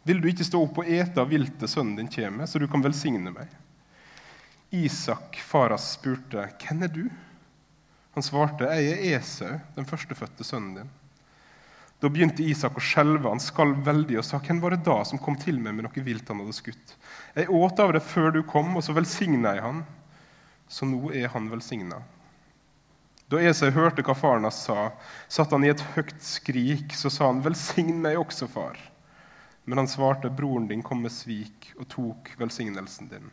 vil 0.08 0.22
du 0.22 0.30
ikke 0.32 0.48
stå 0.48 0.62
opp 0.64 0.80
og 0.82 0.88
ete 0.90 1.22
av 1.22 1.30
viltet 1.30 1.70
sønnen 1.70 1.98
din 2.00 2.10
kommer, 2.10 2.48
så 2.48 2.62
du 2.62 2.70
kan 2.72 2.86
velsigne 2.86 3.34
meg? 3.34 3.50
Isak, 4.72 5.42
faras, 5.44 5.92
spurte, 5.98 6.48
hvem 6.64 6.88
er 6.88 6.96
du? 6.96 7.04
Han 8.16 8.26
svarte, 8.26 8.68
jeg 8.68 8.98
er 8.98 9.20
Esau, 9.20 9.54
den 9.78 9.88
førstefødte 9.88 10.44
sønnen 10.44 10.82
din. 10.82 10.92
Da 12.02 12.10
begynte 12.10 12.44
Isak 12.44 12.80
å 12.80 12.84
skjelve, 12.84 13.30
han 13.30 13.40
skalv 13.40 13.84
veldig 13.86 14.18
og 14.20 14.26
sa, 14.26 14.40
hvem 14.42 14.60
var 14.64 14.74
det 14.74 14.82
da 14.88 14.98
som 15.06 15.22
kom 15.22 15.36
til 15.38 15.60
meg 15.62 15.76
med 15.78 15.86
noe 15.86 16.04
vilt 16.04 16.28
han 16.32 16.42
hadde 16.42 16.56
skutt? 16.58 16.96
Jeg 17.38 17.54
åt 17.54 17.80
av 17.80 17.94
det 17.94 18.02
før 18.02 18.34
du 18.34 18.42
kom, 18.42 18.74
og 18.74 18.84
så 18.84 18.96
velsigna 18.98 19.54
jeg 19.56 19.64
han. 19.68 19.84
Så 20.72 20.88
nå 20.90 21.12
er 21.14 21.30
han 21.30 21.52
velsigna. 21.52 22.00
Da 23.32 23.40
Esau 23.48 23.70
hørte 23.72 24.04
hva 24.04 24.16
faren 24.18 24.44
hans 24.44 24.64
sa, 24.66 24.90
satt 25.32 25.54
han 25.56 25.64
i 25.64 25.70
et 25.72 25.84
høyt 25.94 26.18
skrik. 26.26 26.96
Så 26.98 27.12
sa 27.14 27.30
han, 27.30 27.40
'Velsign 27.44 28.02
meg 28.04 28.18
også, 28.20 28.48
far.' 28.48 28.80
Men 29.66 29.78
han 29.78 29.88
svarte, 29.88 30.30
'Broren 30.30 30.68
din 30.68 30.84
kom 30.84 31.02
med 31.02 31.12
svik 31.12 31.72
og 31.78 31.88
tok 31.88 32.34
velsignelsen 32.40 33.08
din.' 33.08 33.32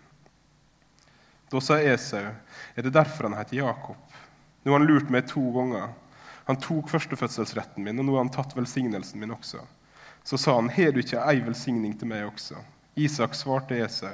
Da 1.51 1.61
sa 1.61 1.81
Esau, 1.81 2.31
'Er 2.77 2.83
det 2.83 2.93
derfor 2.93 3.27
han 3.27 3.39
heter 3.39 3.57
Jakob?' 3.57 3.97
Nå 4.69 4.75
har 4.75 4.83
han 4.83 4.89
lurt 4.91 5.09
meg 5.09 5.25
to 5.25 5.41
ganger. 5.55 5.95
Han 6.45 6.59
tok 6.61 6.91
førstefødselsretten 6.93 7.87
min, 7.87 8.03
og 8.03 8.05
nå 8.05 8.17
har 8.19 8.27
han 8.27 8.33
tatt 8.35 8.53
velsignelsen 8.53 9.17
min 9.23 9.33
også. 9.33 9.63
Så 10.29 10.37
sa 10.37 10.59
han, 10.59 10.69
'Har 10.69 10.93
du 10.93 11.01
ikke 11.01 11.25
ei 11.25 11.41
velsigning 11.41 11.95
til 11.99 12.09
meg 12.09 12.27
også?' 12.29 12.61
Isak 12.95 13.33
svarte 13.33 13.81
Esau, 13.81 14.13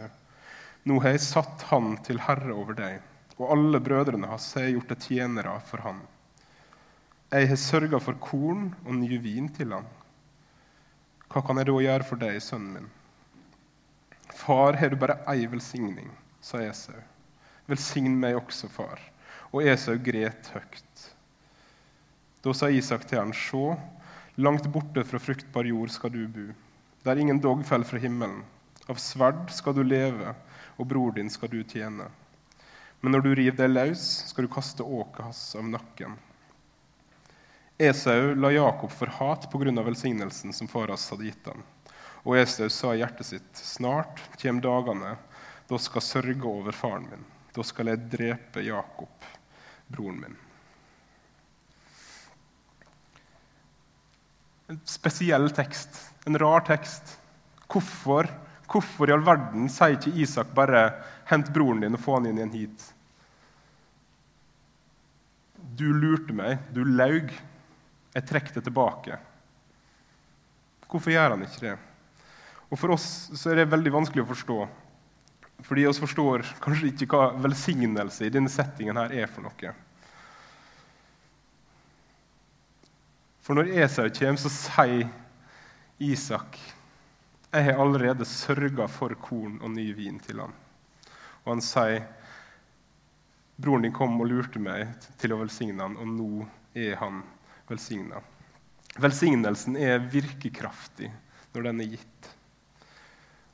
'Nå 0.87 1.03
har 1.03 1.11
jeg 1.11 1.21
satt 1.21 1.63
han 1.63 1.97
til 1.97 2.21
herre 2.21 2.55
over 2.55 2.75
deg.' 2.75 3.03
og 3.39 3.51
alle 3.51 3.81
brødrene 3.81 4.31
hans 4.31 4.53
har 4.55 4.71
gjort 4.71 4.93
det 4.93 5.01
tjenere 5.03 5.61
for 5.67 5.83
han. 5.83 6.01
Jeg 7.33 7.49
har 7.49 7.57
sørga 7.57 7.99
for 7.99 8.15
korn 8.23 8.69
og 8.87 8.95
ny 8.95 9.19
vin 9.19 9.49
til 9.49 9.73
han. 9.75 9.89
Hva 11.27 11.43
kan 11.43 11.59
jeg 11.59 11.67
da 11.67 11.81
gjøre 11.83 12.07
for 12.07 12.17
deg, 12.17 12.39
sønnen 12.39 12.77
min? 12.79 12.91
Far, 14.31 14.79
har 14.79 14.89
du 14.89 14.97
bare 14.97 15.19
ei 15.27 15.49
velsigning, 15.51 16.13
sa 16.41 16.63
Esau. 16.63 16.95
Velsign 17.67 18.15
meg 18.21 18.39
også, 18.39 18.69
far. 18.71 19.01
Og 19.55 19.63
Esau 19.71 19.95
gret 20.03 20.49
høyt. 20.51 21.03
Da 22.43 22.53
sa 22.59 22.67
Isak 22.75 23.05
til 23.07 23.21
han, 23.21 23.31
Sjå, 23.31 23.77
langt 24.43 24.67
borte 24.75 25.05
fra 25.07 25.21
fruktbar 25.23 25.69
jord 25.69 25.93
skal 25.95 26.11
du 26.11 26.25
bo, 26.27 26.49
der 27.07 27.21
ingen 27.23 27.39
dogg 27.39 27.63
faller 27.69 27.87
fra 27.87 28.01
himmelen. 28.03 28.43
Av 28.91 28.99
sverd 28.99 29.47
skal 29.55 29.77
du 29.77 29.85
leve, 29.87 30.35
og 30.75 30.89
bror 30.91 31.15
din 31.15 31.31
skal 31.31 31.53
du 31.53 31.61
tjene. 31.63 32.09
Men 33.01 33.15
når 33.15 33.23
du 33.23 33.31
river 33.39 33.57
deg 33.63 33.71
løs, 33.71 34.03
skal 34.33 34.49
du 34.49 34.51
kaste 34.51 34.83
åket 34.83 35.23
hans 35.29 35.45
av 35.55 35.71
nakken. 35.71 36.17
Esau 37.79 38.35
la 38.35 38.51
Jakob 38.57 38.91
for 38.91 39.13
hat 39.21 39.47
pga. 39.53 39.71
velsignelsen 39.87 40.53
som 40.53 40.69
far 40.69 40.89
hans 40.89 41.07
hadde 41.11 41.31
gitt 41.31 41.47
ham. 41.47 41.63
Og 42.25 42.39
Esau 42.43 42.69
sa 42.69 42.95
i 42.95 43.05
hjertet 43.05 43.31
sitt, 43.31 43.55
snart 43.55 44.19
kommer 44.43 44.67
dagene 44.67 45.15
da 45.69 45.79
skal 45.79 46.03
sørge 46.03 46.45
over 46.45 46.73
faren 46.73 47.07
min. 47.11 47.25
Da 47.55 47.63
skal 47.63 47.93
jeg 47.93 48.09
drepe 48.11 48.65
Jakob, 48.67 49.29
broren 49.93 50.21
min. 50.21 50.37
En 54.73 54.81
spesiell 54.89 55.51
tekst, 55.53 55.99
en 56.25 56.39
rar 56.41 56.65
tekst. 56.67 57.19
Hvorfor, 57.69 58.29
hvorfor 58.71 59.11
i 59.11 59.15
all 59.15 59.25
verden 59.25 59.69
sier 59.73 59.99
ikke 59.99 60.15
Isak 60.25 60.55
bare 60.55 61.03
'hent 61.29 61.53
broren 61.53 61.81
din 61.81 61.95
og 61.95 62.01
få 62.01 62.19
han 62.19 62.27
inn 62.27 62.39
igjen 62.39 62.53
hit'? 62.53 62.93
Du 65.77 65.93
lurte 65.93 66.33
meg, 66.33 66.59
du 66.73 66.85
laug. 66.85 67.33
Jeg 68.15 68.27
trekker 68.27 68.55
det 68.55 68.65
tilbake. 68.65 69.19
Hvorfor 70.89 71.11
gjør 71.11 71.31
han 71.35 71.43
ikke 71.43 71.61
det? 71.61 71.79
Og 72.71 72.79
For 72.79 72.95
oss 72.95 73.47
er 73.47 73.57
det 73.57 73.71
veldig 73.71 73.93
vanskelig 73.93 74.23
å 74.23 74.31
forstå. 74.31 74.59
Fordi 75.65 75.87
vi 75.87 75.97
forstår 75.97 76.45
kanskje 76.61 76.93
ikke 76.93 77.09
hva 77.09 77.33
velsignelse 77.41 78.27
i 78.27 78.33
denne 78.33 78.53
settingen 78.53 79.01
her 79.01 79.15
er 79.17 79.31
for 79.31 79.47
noe. 79.47 79.73
For 83.45 83.57
når 83.57 83.73
Esau 83.85 84.09
kommer, 84.13 84.41
så 84.41 84.53
sier 84.53 85.09
Isak 86.05 86.59
jeg 87.55 87.69
har 87.69 87.79
allerede 87.79 88.27
sørga 88.27 88.89
for 88.91 89.15
korn 89.23 89.61
og 89.63 89.71
ny 89.77 89.87
vin 89.95 90.17
til 90.19 90.41
ham. 90.43 90.53
Og 91.45 91.53
han 91.53 91.63
sier 91.63 92.03
Broren 93.55 93.85
din 93.87 93.95
kom 93.95 94.17
og 94.19 94.27
lurte 94.27 94.59
meg 94.59 94.97
til 95.21 95.31
å 95.31 95.39
velsigne 95.39 95.85
han, 95.85 95.95
og 95.95 96.09
nå 96.11 96.47
er 96.75 96.97
han 96.99 97.21
velsigna. 97.69 98.19
Velsignelsen 98.99 99.77
er 99.79 100.03
virkekraftig 100.03 101.13
når 101.55 101.69
den 101.69 101.85
er 101.85 101.93
gitt. 101.93 102.31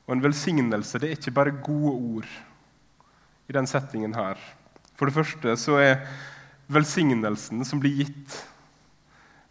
Og 0.07 0.15
en 0.15 0.23
velsignelse 0.23 0.99
det 1.01 1.09
er 1.09 1.19
ikke 1.19 1.35
bare 1.35 1.57
gode 1.63 1.93
ord 2.17 2.31
i 3.49 3.55
den 3.55 3.67
settingen 3.69 4.15
her. 4.15 4.39
For 4.95 5.09
det 5.09 5.17
første 5.17 5.57
så 5.59 5.77
er 5.81 6.01
velsignelsen 6.71 7.65
som 7.67 7.81
blir 7.83 8.03
gitt, 8.03 8.35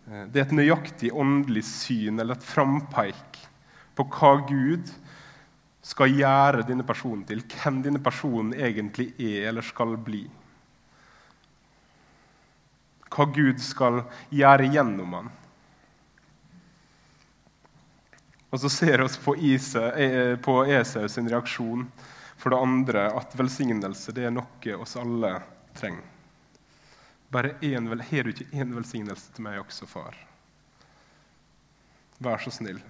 eh, 0.09 0.26
det 0.30 0.40
er 0.40 0.47
et 0.49 0.57
nøyaktig 0.57 1.12
åndelig 1.12 1.64
syn 1.69 2.21
eller 2.21 2.38
et 2.38 2.47
frampeik 2.47 3.40
på 3.99 4.07
hva 4.14 4.37
Gud 4.49 4.92
skal 5.85 6.12
gjøre 6.12 6.66
denne 6.69 6.85
personen 6.87 7.25
til, 7.28 7.42
hvem 7.42 7.80
denne 7.85 8.02
personen 8.02 8.52
egentlig 8.54 9.11
er 9.19 9.49
eller 9.50 9.64
skal 9.64 9.97
bli 10.00 10.26
hva 13.11 13.26
Gud 13.35 13.59
skal 13.62 14.04
gjøre 14.30 14.69
gjennom 14.71 15.14
ham. 15.19 15.30
Og 18.50 18.61
så 18.61 18.69
ser 18.69 18.99
vi 18.99 19.09
på, 19.25 19.35
eh, 19.97 20.37
på 20.37 20.54
Esau 20.66 21.09
sin 21.09 21.28
reaksjon 21.30 21.87
for 22.37 22.50
det 22.50 22.59
andre 22.59 23.04
at 23.14 23.37
velsignelse 23.38 24.12
det 24.16 24.26
er 24.26 24.35
noe 24.35 24.76
oss 24.80 24.97
alle 24.99 25.37
trenger. 25.76 26.07
Bare 27.30 27.54
en, 27.62 27.87
Har 27.87 28.25
du 28.25 28.33
ikke 28.33 28.50
én 28.50 28.75
velsignelse 28.75 29.33
til 29.33 29.45
meg 29.45 29.61
også, 29.61 29.87
far? 29.87 30.16
Vær 32.19 32.42
så 32.42 32.50
snill. 32.50 32.80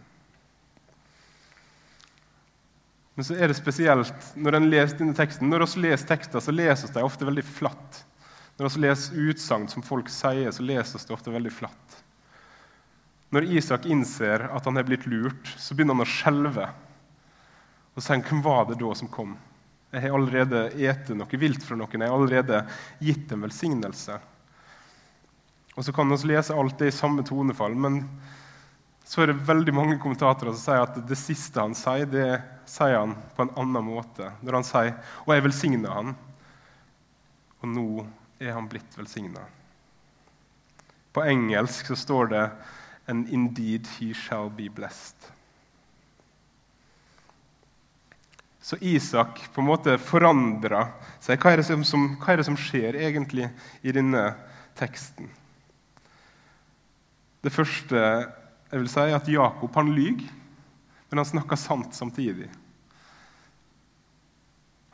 Men 3.15 3.25
så 3.25 3.35
er 3.37 3.51
det 3.51 3.59
spesielt 3.59 4.31
når 4.35 4.57
en 4.57 4.71
leser 4.71 4.97
denne 4.97 5.15
teksten. 5.15 5.51
Når 5.51 5.67
vi 5.75 5.83
leser 5.85 6.09
tekster, 6.09 6.41
så 6.41 6.55
leses 6.55 6.91
de 6.95 7.03
ofte 7.05 7.27
veldig 7.29 7.45
flatt. 7.45 8.05
Når 8.57 8.73
vi 8.73 8.81
leser 8.87 9.19
utsagn 9.29 9.69
som 9.69 9.85
folk 9.85 10.09
sier, 10.09 10.49
så 10.51 10.65
leses 10.65 11.05
det 11.05 11.13
ofte 11.13 11.35
veldig 11.35 11.53
flatt. 11.53 11.99
Når 13.31 13.47
Isak 13.59 13.87
innser 13.87 14.49
at 14.51 14.67
han 14.67 14.81
er 14.81 14.87
blitt 14.87 15.07
lurt, 15.07 15.53
så 15.59 15.75
begynner 15.75 15.95
han 15.95 16.07
å 16.07 16.11
skjelve. 16.11 16.67
Og 17.95 18.03
sier 18.03 18.25
hvem 18.27 18.43
var 18.43 18.67
det 18.67 18.81
da 18.81 18.91
som 18.99 19.11
kom? 19.11 19.37
Jeg 19.91 20.05
har 20.05 20.15
allerede 20.15 20.65
ete 20.79 21.15
noe 21.19 21.39
vilt 21.39 21.65
fra 21.67 21.79
noen. 21.79 22.03
Jeg 22.03 22.11
har 22.11 22.17
allerede 22.17 22.61
gitt 23.03 23.33
en 23.35 23.47
velsignelse. 23.47 24.19
Og 25.75 25.87
Så 25.87 25.95
kan 25.95 26.11
vi 26.11 26.19
lese 26.31 26.55
alt 26.55 26.79
det 26.79 26.91
i 26.91 26.95
samme 26.95 27.23
tonefall, 27.27 27.75
men 27.75 28.03
så 29.07 29.23
er 29.23 29.31
det 29.31 29.43
veldig 29.47 29.73
mange 29.75 29.99
kommentatorer 29.99 30.55
som 30.55 30.63
sier 30.63 30.85
at 30.85 30.99
det 31.09 31.19
siste 31.19 31.63
han 31.63 31.75
sier, 31.75 32.07
det 32.07 32.43
sier 32.69 32.99
han 32.99 33.17
på 33.35 33.47
en 33.47 33.55
annen 33.59 33.87
måte. 33.87 34.29
Når 34.43 34.59
han 34.59 34.67
sier 34.67 34.93
'Og 35.27 35.35
jeg 35.35 35.43
velsigner 35.43 35.91
han', 35.91 36.15
og 37.63 37.69
nå 37.69 38.07
er 38.41 38.53
han 38.53 38.69
blitt 38.69 38.97
velsigna. 38.97 39.41
På 41.13 41.25
engelsk 41.27 41.87
så 41.87 41.97
står 41.97 42.31
det 42.31 42.45
And 43.09 43.29
indeed 43.29 43.87
he 43.99 44.15
shall 44.15 44.51
be 44.51 44.69
blessed. 44.69 45.17
Så 48.61 48.77
Isak 48.81 49.41
på 49.55 49.61
en 49.61 49.67
måte 49.67 49.97
forandra 49.99 50.85
seg. 51.19 51.41
Hva 51.41 51.57
er, 51.57 51.63
som, 51.65 52.05
hva 52.21 52.33
er, 52.33 52.41
det 52.41 52.47
som, 52.47 52.59
skjer 52.61 52.99
egentlig 53.01 53.49
i 53.83 53.95
denne 53.97 54.29
teksten? 54.79 55.31
Det 57.41 57.53
første 57.55 57.97
jeg 57.99 58.77
vil 58.77 58.91
si, 58.93 59.01
er 59.03 59.17
at 59.17 59.31
Jakob 59.33 59.75
han 59.75 59.91
lyver, 59.97 60.29
men 61.11 61.19
han 61.19 61.27
snakker 61.27 61.59
sant 61.59 61.97
samtidig. 61.97 62.47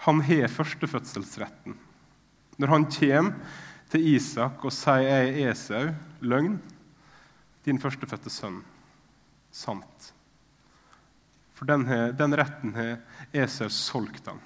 Han 0.06 0.22
har 0.24 0.48
førstefødselsretten. 0.48 1.74
Når 2.56 2.72
han 2.72 2.86
kommer 2.88 3.58
til 3.90 4.06
Isak 4.14 4.64
og 4.64 4.72
sier 4.72 5.02
'Jeg 5.02 5.42
er 5.42 5.52
Esau', 5.52 5.94
løgn, 6.20 6.60
din 7.66 7.80
førstefødte 7.82 8.30
sønn, 8.32 8.60
sant. 9.50 10.12
For 11.56 11.68
den, 11.68 11.86
den 12.16 12.36
retten 12.36 12.74
har 12.76 12.98
Esau 13.34 13.68
solgt 13.72 14.28
han. 14.28 14.40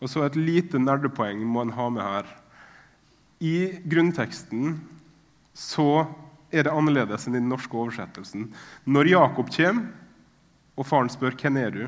Og 0.00 0.08
så 0.08 0.24
Et 0.24 0.36
lite 0.36 0.80
nerdepoeng 0.80 1.42
må 1.44 1.64
en 1.64 1.74
ha 1.76 1.88
med 1.92 2.02
her. 2.04 2.28
I 3.40 3.80
grunnteksten 3.88 4.78
så 5.56 6.06
er 6.52 6.64
det 6.64 6.72
annerledes 6.72 7.26
enn 7.26 7.36
i 7.36 7.40
den 7.40 7.50
norske 7.52 7.76
oversettelsen. 7.76 8.48
Når 8.84 9.12
Jakob 9.12 9.52
kommer, 9.52 9.90
og 10.76 10.86
faren 10.88 11.10
spør 11.12 11.36
hvem 11.36 11.58
er 11.60 11.74
du 11.74 11.84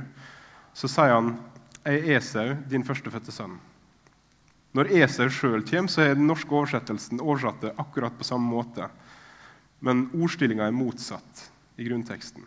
så 0.77 0.89
sier 0.89 1.15
han 1.15 1.35
jeg 1.83 1.99
er 1.99 2.19
Esau, 2.19 2.53
din 2.71 2.85
førstefødte 2.87 3.33
sønn. 3.35 3.57
Når 4.73 4.89
Esau 5.03 5.29
sjøl 5.29 5.65
kommer, 5.69 5.93
så 5.93 6.05
er 6.07 6.17
den 6.17 6.29
norske 6.31 6.55
oversettelsen 6.57 7.21
oversatt 7.21 7.61
det 7.61 7.75
akkurat 7.81 8.17
på 8.17 8.25
samme 8.25 8.49
måte. 8.49 8.89
Men 9.85 10.07
ordstillinga 10.17 10.65
er 10.65 10.77
motsatt 10.77 11.47
i 11.77 11.85
grunnteksten. 11.89 12.47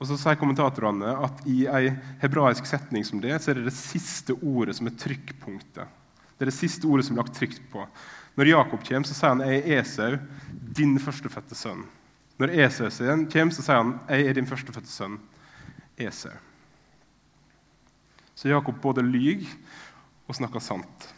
Og 0.00 0.08
så 0.08 0.16
sier 0.16 0.38
kommentatorene 0.40 1.12
at 1.26 1.42
i 1.50 1.66
ei 1.68 1.90
hebraisk 2.22 2.66
setning 2.66 3.04
som 3.04 3.20
det, 3.20 3.36
så 3.38 3.52
er 3.52 3.60
det 3.60 3.68
det 3.68 3.76
siste 3.76 4.34
ordet 4.40 4.78
som 4.78 4.88
er 4.88 4.96
trykkpunktet. 4.98 5.98
Det 6.34 6.46
er 6.46 6.48
det 6.48 6.56
siste 6.56 6.88
ordet 6.88 7.04
som 7.06 7.18
er 7.18 7.20
lagt 7.20 7.36
trykt 7.36 7.60
på. 7.70 7.84
Når 8.40 8.48
Jakob 8.48 8.80
kommer, 8.86 9.06
så 9.06 9.14
sier 9.14 9.34
han 9.34 9.44
'Jeg 9.44 9.60
er 9.60 9.80
Esau, 9.80 10.18
din 10.72 10.98
førstefødte 10.98 11.54
sønn'. 11.54 11.84
Når 12.38 12.48
Esau 12.64 12.88
kommer, 13.28 13.52
så 13.52 13.62
sier 13.62 13.76
han 13.76 14.00
'Jeg 14.08 14.26
er 14.26 14.32
din 14.32 14.46
førstefødte 14.46 14.88
sønn, 14.88 15.18
Esau'. 15.98 16.38
Så 18.34 18.48
Jakob 18.48 18.80
både 18.80 19.02
lyver 19.02 19.44
og 20.30 20.38
snakker 20.38 20.62
sant. 20.62 21.08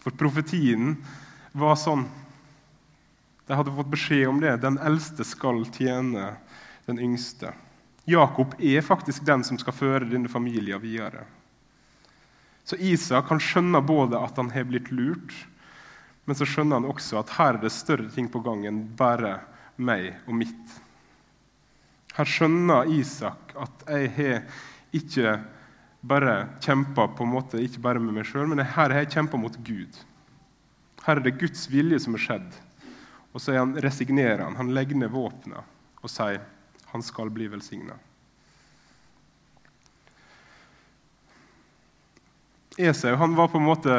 For 0.00 0.14
profetien 0.16 0.96
var 1.52 1.76
sånn. 1.80 2.06
De 3.44 3.56
hadde 3.56 3.74
fått 3.76 3.92
beskjed 3.92 4.26
om 4.30 4.40
det. 4.40 4.56
Den 4.64 4.80
eldste 4.80 5.26
skal 5.28 5.62
tjene 5.76 6.32
den 6.88 7.00
yngste. 7.00 7.52
Jakob 8.08 8.56
er 8.58 8.84
faktisk 8.84 9.24
den 9.24 9.44
som 9.44 9.60
skal 9.60 9.76
føre 9.76 10.08
denne 10.08 10.28
familien 10.32 10.80
videre. 10.80 11.24
Så 12.64 12.76
Isak 12.80 13.28
kan 13.28 13.40
skjønne 13.40 13.80
både 13.84 14.20
at 14.20 14.40
han 14.40 14.50
har 14.52 14.64
blitt 14.68 14.90
lurt, 14.92 15.32
men 16.24 16.36
så 16.36 16.48
skjønner 16.48 16.80
han 16.80 16.88
også 16.88 17.20
at 17.20 17.32
her 17.36 17.58
er 17.58 17.60
det 17.66 17.72
større 17.72 18.08
ting 18.12 18.30
på 18.32 18.40
gang 18.44 18.64
enn 18.68 18.86
bare 18.96 19.38
meg 19.76 20.14
og 20.24 20.38
mitt. 20.40 20.78
Her 22.16 22.28
skjønner 22.28 22.88
Isak 22.94 23.52
at 23.60 23.84
jeg 23.90 24.12
har 24.16 24.62
ikke 24.96 25.36
bare 26.04 26.34
kjempa 26.60 27.08
på 27.16 27.24
en 27.24 27.32
måte, 27.32 27.62
ikke 27.64 27.82
bare 27.84 28.02
med 28.02 28.18
meg 28.18 28.28
sjøl, 28.28 28.48
men 28.50 28.60
her 28.60 28.92
har 28.92 29.00
jeg 29.00 29.14
kjempa 29.16 29.40
mot 29.40 29.56
Gud. 29.64 30.00
Her 31.04 31.18
er 31.20 31.24
det 31.24 31.38
Guds 31.40 31.66
vilje 31.72 32.00
som 32.04 32.16
har 32.16 32.24
skjedd. 32.24 32.58
Og 33.34 33.42
så 33.42 33.56
han, 33.56 33.74
resignerer 33.82 34.44
han. 34.44 34.56
Han 34.60 34.72
legger 34.76 35.00
ned 35.00 35.12
våpnene 35.12 35.64
og 36.04 36.12
sier 36.12 36.42
han 36.92 37.02
skal 37.02 37.32
bli 37.34 37.48
velsigna. 37.50 37.96
Esau 42.78 43.16
han 43.18 43.34
var 43.38 43.50
på 43.50 43.58
en 43.58 43.66
måte 43.66 43.96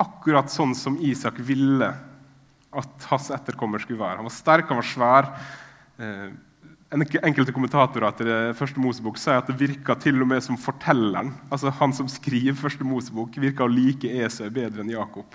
akkurat 0.00 0.52
sånn 0.52 0.74
som 0.76 0.96
Isak 1.04 1.40
ville 1.44 1.90
at 2.74 3.06
hans 3.10 3.30
etterkommer 3.34 3.82
skulle 3.82 4.00
være. 4.00 4.18
Han 4.22 4.28
var 4.28 4.34
sterk, 4.34 4.70
han 4.70 4.80
var 4.80 4.88
svær. 4.88 5.30
Eh, 6.00 6.30
enkelte 6.94 7.52
kommentatorer 7.54 8.14
til 8.14 8.28
det 8.28 8.40
første 8.58 8.78
Mosebok 8.78 9.18
sier 9.18 9.40
at 9.40 9.48
det 9.50 9.56
virka 9.58 9.96
til 9.98 10.20
og 10.22 10.28
med 10.30 10.44
som 10.44 10.58
fortelleren, 10.60 11.32
altså 11.50 11.72
han 11.80 11.94
som 11.96 12.10
skriver 12.10 12.54
første 12.58 12.86
Mosebok, 12.86 13.34
virka 13.40 13.66
å 13.66 13.72
like 13.72 14.10
Esau 14.22 14.46
bedre 14.54 14.84
enn 14.84 14.92
Jakob. 14.92 15.34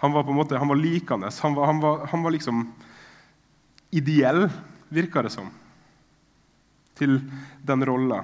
Han 0.00 0.12
var 0.12 0.24
på 0.24 0.32
en 0.32 0.40
måte, 0.40 0.58
han 0.58 0.68
var 0.68 0.80
likende. 0.80 1.30
Han 1.42 1.56
var, 1.56 1.66
han 1.68 1.80
var, 1.80 2.04
han 2.08 2.22
var 2.24 2.32
liksom 2.32 2.62
ideell 3.92 4.46
virker 4.90 5.26
det 5.26 5.32
som, 5.34 5.50
til 6.98 7.18
den 7.66 7.84
rolla. 7.86 8.22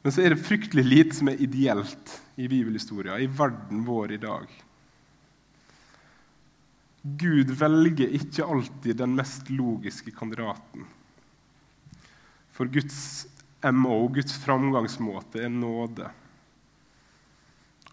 Men 0.00 0.14
så 0.14 0.24
er 0.24 0.34
det 0.34 0.42
fryktelig 0.42 0.84
lite 0.86 1.18
som 1.18 1.28
er 1.28 1.42
ideelt 1.44 2.16
i 2.40 2.48
bibelhistoria, 2.48 3.18
i 3.20 3.28
verden 3.28 3.84
vår 3.84 4.16
i 4.16 4.20
dag. 4.22 4.48
Gud 7.02 7.50
velger 7.56 8.12
ikke 8.12 8.44
alltid 8.44 8.98
den 9.00 9.14
mest 9.16 9.48
logiske 9.50 10.12
kandidaten. 10.12 10.84
For 12.52 12.68
Guds 12.68 13.26
MO, 13.72 14.08
Guds 14.12 14.36
framgangsmåte, 14.42 15.44
er 15.44 15.48
nåde. 15.48 16.10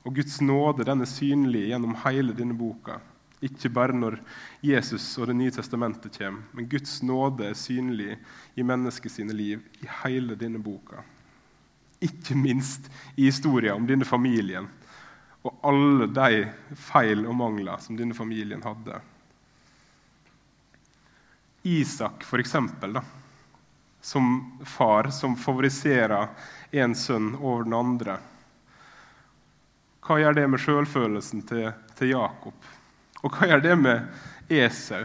Og 0.03 0.15
Guds 0.15 0.41
nåde 0.41 0.83
den 0.87 1.03
er 1.03 1.11
synlig 1.11 1.69
gjennom 1.69 1.95
hele 2.03 2.35
denne 2.35 2.55
boka. 2.57 2.99
Ikke 3.43 3.69
bare 3.69 3.93
når 3.93 4.17
Jesus 4.65 5.05
og 5.21 5.27
Det 5.27 5.35
nye 5.37 5.53
testamentet 5.53 6.17
kommer, 6.17 6.43
men 6.51 6.67
Guds 6.67 7.03
nåde 7.03 7.45
er 7.47 7.53
synlig 7.53 8.17
i 8.55 8.63
menneskets 8.63 9.19
liv 9.19 9.61
i 9.79 9.87
hele 10.03 10.35
denne 10.35 10.59
boka. 10.59 11.03
Ikke 12.01 12.35
minst 12.35 12.89
i 13.15 13.29
historien 13.29 13.75
om 13.75 13.87
denne 13.87 14.05
familien 14.05 14.67
og 15.45 15.59
alle 15.67 16.07
de 16.11 16.47
feil 16.79 17.25
og 17.27 17.35
mangler 17.37 17.81
som 17.83 17.97
denne 17.99 18.15
familien 18.17 18.63
hadde. 18.65 18.99
Isak, 21.67 22.23
for 22.23 22.39
eksempel, 22.39 22.97
da, 22.97 23.03
som 24.01 24.57
far 24.65 25.09
som 25.11 25.35
favoriserer 25.35 26.29
en 26.71 26.95
sønn 26.95 27.33
over 27.35 27.67
den 27.67 27.75
andre. 27.75 28.17
Hva 30.07 30.21
gjør 30.21 30.37
det 30.37 30.47
med 30.47 30.63
sjølfølelsen 30.63 31.43
til, 31.49 31.69
til 31.99 32.13
Jakob? 32.13 32.73
Og 33.25 33.33
hva 33.33 33.49
gjør 33.49 33.63
det 33.65 33.75
med 33.81 34.53
Esau? 34.53 35.03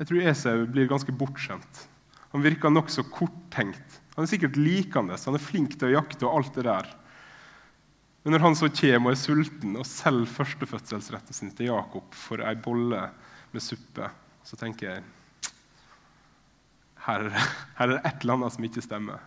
Jeg 0.00 0.08
tror 0.08 0.30
Esau 0.32 0.64
blir 0.66 0.90
ganske 0.90 1.14
bortskjemt. 1.14 1.84
Han 2.32 2.42
virker 2.42 2.72
nokså 2.72 3.04
korttenkt. 3.12 4.00
Han 4.16 4.24
er 4.24 4.32
sikkert 4.32 4.58
likende, 4.58 5.14
han 5.14 5.38
er 5.38 5.44
flink 5.44 5.76
til 5.76 5.92
å 5.92 5.94
jakte 6.00 6.26
og 6.26 6.40
alt 6.40 6.58
det 6.58 6.66
der. 6.66 6.90
Men 8.22 8.36
når 8.36 8.44
han 8.44 8.56
så 8.58 8.68
kommer 8.70 9.10
og 9.10 9.16
er 9.16 9.18
sulten 9.18 9.78
og 9.80 9.88
selger 9.88 10.30
førstefødselsretten 10.30 11.34
sin 11.34 11.50
til 11.58 11.72
Jakob 11.72 12.14
for 12.14 12.42
ei 12.46 12.54
bolle 12.54 13.00
med 13.52 13.64
suppe, 13.64 14.06
så 14.46 14.58
tenker 14.58 14.88
jeg 14.88 15.02
her, 17.02 17.26
her 17.78 17.82
er 17.82 17.90
det 17.90 18.00
et 18.06 18.22
eller 18.22 18.36
annet 18.36 18.54
som 18.54 18.66
ikke 18.66 18.84
stemmer. 18.84 19.22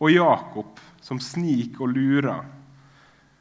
Og 0.00 0.12
Jakob, 0.14 0.78
som 1.02 1.18
sniker 1.20 1.84
og 1.84 1.96
lurer. 1.96 2.46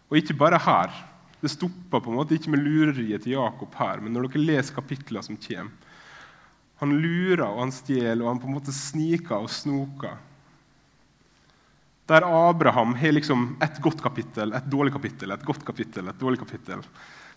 Og 0.09 0.17
ikke 0.17 0.35
bare 0.35 0.59
her. 0.59 0.95
Det 1.39 1.51
stopper 1.53 2.01
på 2.01 2.11
en 2.11 2.17
måte 2.17 2.35
ikke 2.35 2.51
med 2.51 2.65
lureriet 2.65 3.23
til 3.23 3.37
Jakob 3.37 3.77
her, 3.79 4.01
men 4.03 4.11
når 4.11 4.27
dere 4.27 4.41
leser 4.43 4.75
kapitlene 4.75 5.23
som 5.23 5.37
kommer. 5.39 5.69
Han 6.81 6.95
lurer 7.03 7.45
og 7.45 7.61
han 7.61 7.73
stjeler 7.75 8.23
og 8.23 8.33
han 8.33 8.41
på 8.41 8.47
en 8.49 8.55
måte 8.55 8.73
sniker 8.75 9.43
og 9.43 9.51
snoker. 9.51 10.17
Der 12.09 12.25
Abraham 12.25 12.95
har 12.97 13.13
liksom 13.13 13.51
et 13.61 13.77
godt 13.85 14.01
kapittel, 14.01 14.53
et 14.57 14.69
dårlig 14.69 14.93
kapittel, 14.95 15.31
et 15.31 15.45
godt 15.45 15.65
kapittel, 15.65 16.09
et 16.09 16.19
dårlig 16.19 16.39
kapittel. 16.41 16.81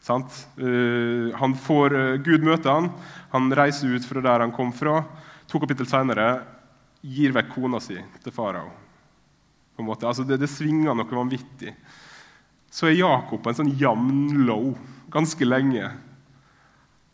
Uh, 0.09 1.57
får, 1.63 1.95
uh, 1.95 2.15
Gud 2.25 2.43
møter 2.43 2.73
han, 2.73 2.89
han 3.35 3.53
reiser 3.55 3.93
ut 3.93 4.07
fra 4.09 4.25
der 4.25 4.47
han 4.47 4.55
kom 4.57 4.73
fra. 4.75 5.03
To 5.53 5.61
kapittel 5.63 5.87
senere 5.87 6.31
gir 7.05 7.35
vekk 7.37 7.53
kona 7.55 7.83
si 7.85 8.01
til 8.25 8.35
farao. 8.35 8.73
Altså 9.83 10.25
det, 10.25 10.41
det 10.41 10.51
svinger 10.51 10.97
noe 10.97 11.11
vanvittig 11.11 11.77
så 12.73 12.89
er 12.89 12.97
Jakob 12.97 13.45
en 13.47 13.59
sånn 13.59 13.75
jevn 13.77 14.47
low 14.49 14.73
ganske 15.13 15.45
lenge. 15.45 15.91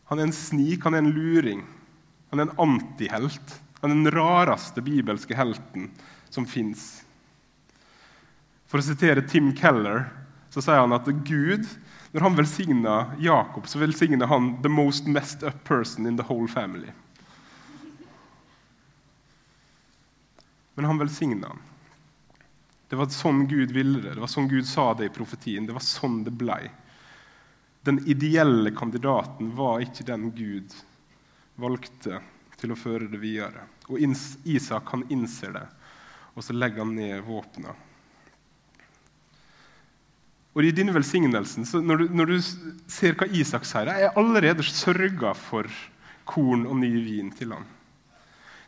Han 0.07 0.21
er 0.21 0.29
en 0.29 0.35
snik, 0.35 0.85
han 0.85 0.95
er 0.95 1.03
en 1.03 1.11
luring. 1.11 1.65
Han 2.31 2.39
er 2.39 2.47
en 2.47 2.61
antihelt. 2.63 3.55
Han 3.81 3.91
er 3.91 3.97
den 3.97 4.13
rareste 4.15 4.81
bibelske 4.83 5.35
helten 5.35 5.89
som 6.31 6.47
fins. 6.47 7.03
For 8.69 8.77
å 8.77 8.85
sitere 8.85 9.25
Tim 9.25 9.49
Keller 9.57 10.05
så 10.53 10.61
sier 10.61 10.83
han 10.83 10.93
at 10.93 11.07
Gud, 11.25 11.65
når 12.13 12.25
han 12.25 12.35
velsigner 12.37 13.15
Jakob, 13.21 13.65
så 13.67 13.81
velsigner 13.81 14.29
han 14.29 14.61
'the 14.61 14.69
most 14.69 15.07
messed 15.07 15.43
up 15.43 15.63
person 15.63 16.05
in 16.05 16.17
the 16.17 16.23
whole 16.23 16.47
family'. 16.47 16.93
Men 20.75 20.85
han 20.85 20.97
velsigna 20.97 21.47
han. 21.47 21.59
Det 22.89 22.95
var 22.95 23.09
sånn 23.13 23.47
Gud 23.47 23.71
ville 23.71 24.01
det. 24.01 24.13
Det 24.13 24.21
var 24.21 24.27
sånn 24.27 24.47
Gud 24.49 24.65
sa 24.65 24.93
det 24.93 25.05
i 25.05 25.13
profetien. 25.13 25.65
Det 25.65 25.73
var 25.73 25.85
sånn 25.85 26.23
det 26.23 26.31
blei. 26.31 26.69
Den 27.85 27.99
ideelle 28.07 28.71
kandidaten 28.71 29.55
var 29.55 29.81
ikke 29.81 30.05
den 30.05 30.31
Gud 30.31 30.73
valgte 31.55 32.21
til 32.57 32.71
å 32.71 32.77
føre 32.79 33.09
det 33.11 33.17
videre. 33.21 33.67
Og 33.89 33.99
Isak 34.45 34.89
han 34.93 35.05
innser 35.09 35.53
det, 35.53 35.67
og 36.33 36.43
så 36.43 36.53
legger 36.53 36.85
han 36.85 36.95
ned 36.95 37.23
våpnene. 37.23 37.75
Og 40.57 40.65
I 40.65 40.73
denne 40.73 40.93
velsignelsen, 40.95 41.67
når 41.85 42.01
du, 42.01 42.05
når, 42.19 42.31
du, 42.31 42.85
ser 42.89 43.17
hva 43.17 43.27
Isak 43.37 43.67
sier 43.69 43.89
er 43.91 44.15
allerede 44.17 44.65
sørga 44.65 45.35
for 45.37 45.69
korn 46.29 46.65
og 46.65 46.79
ny 46.81 46.89
vin 47.05 47.29
til 47.33 47.53
ham. 47.53 47.67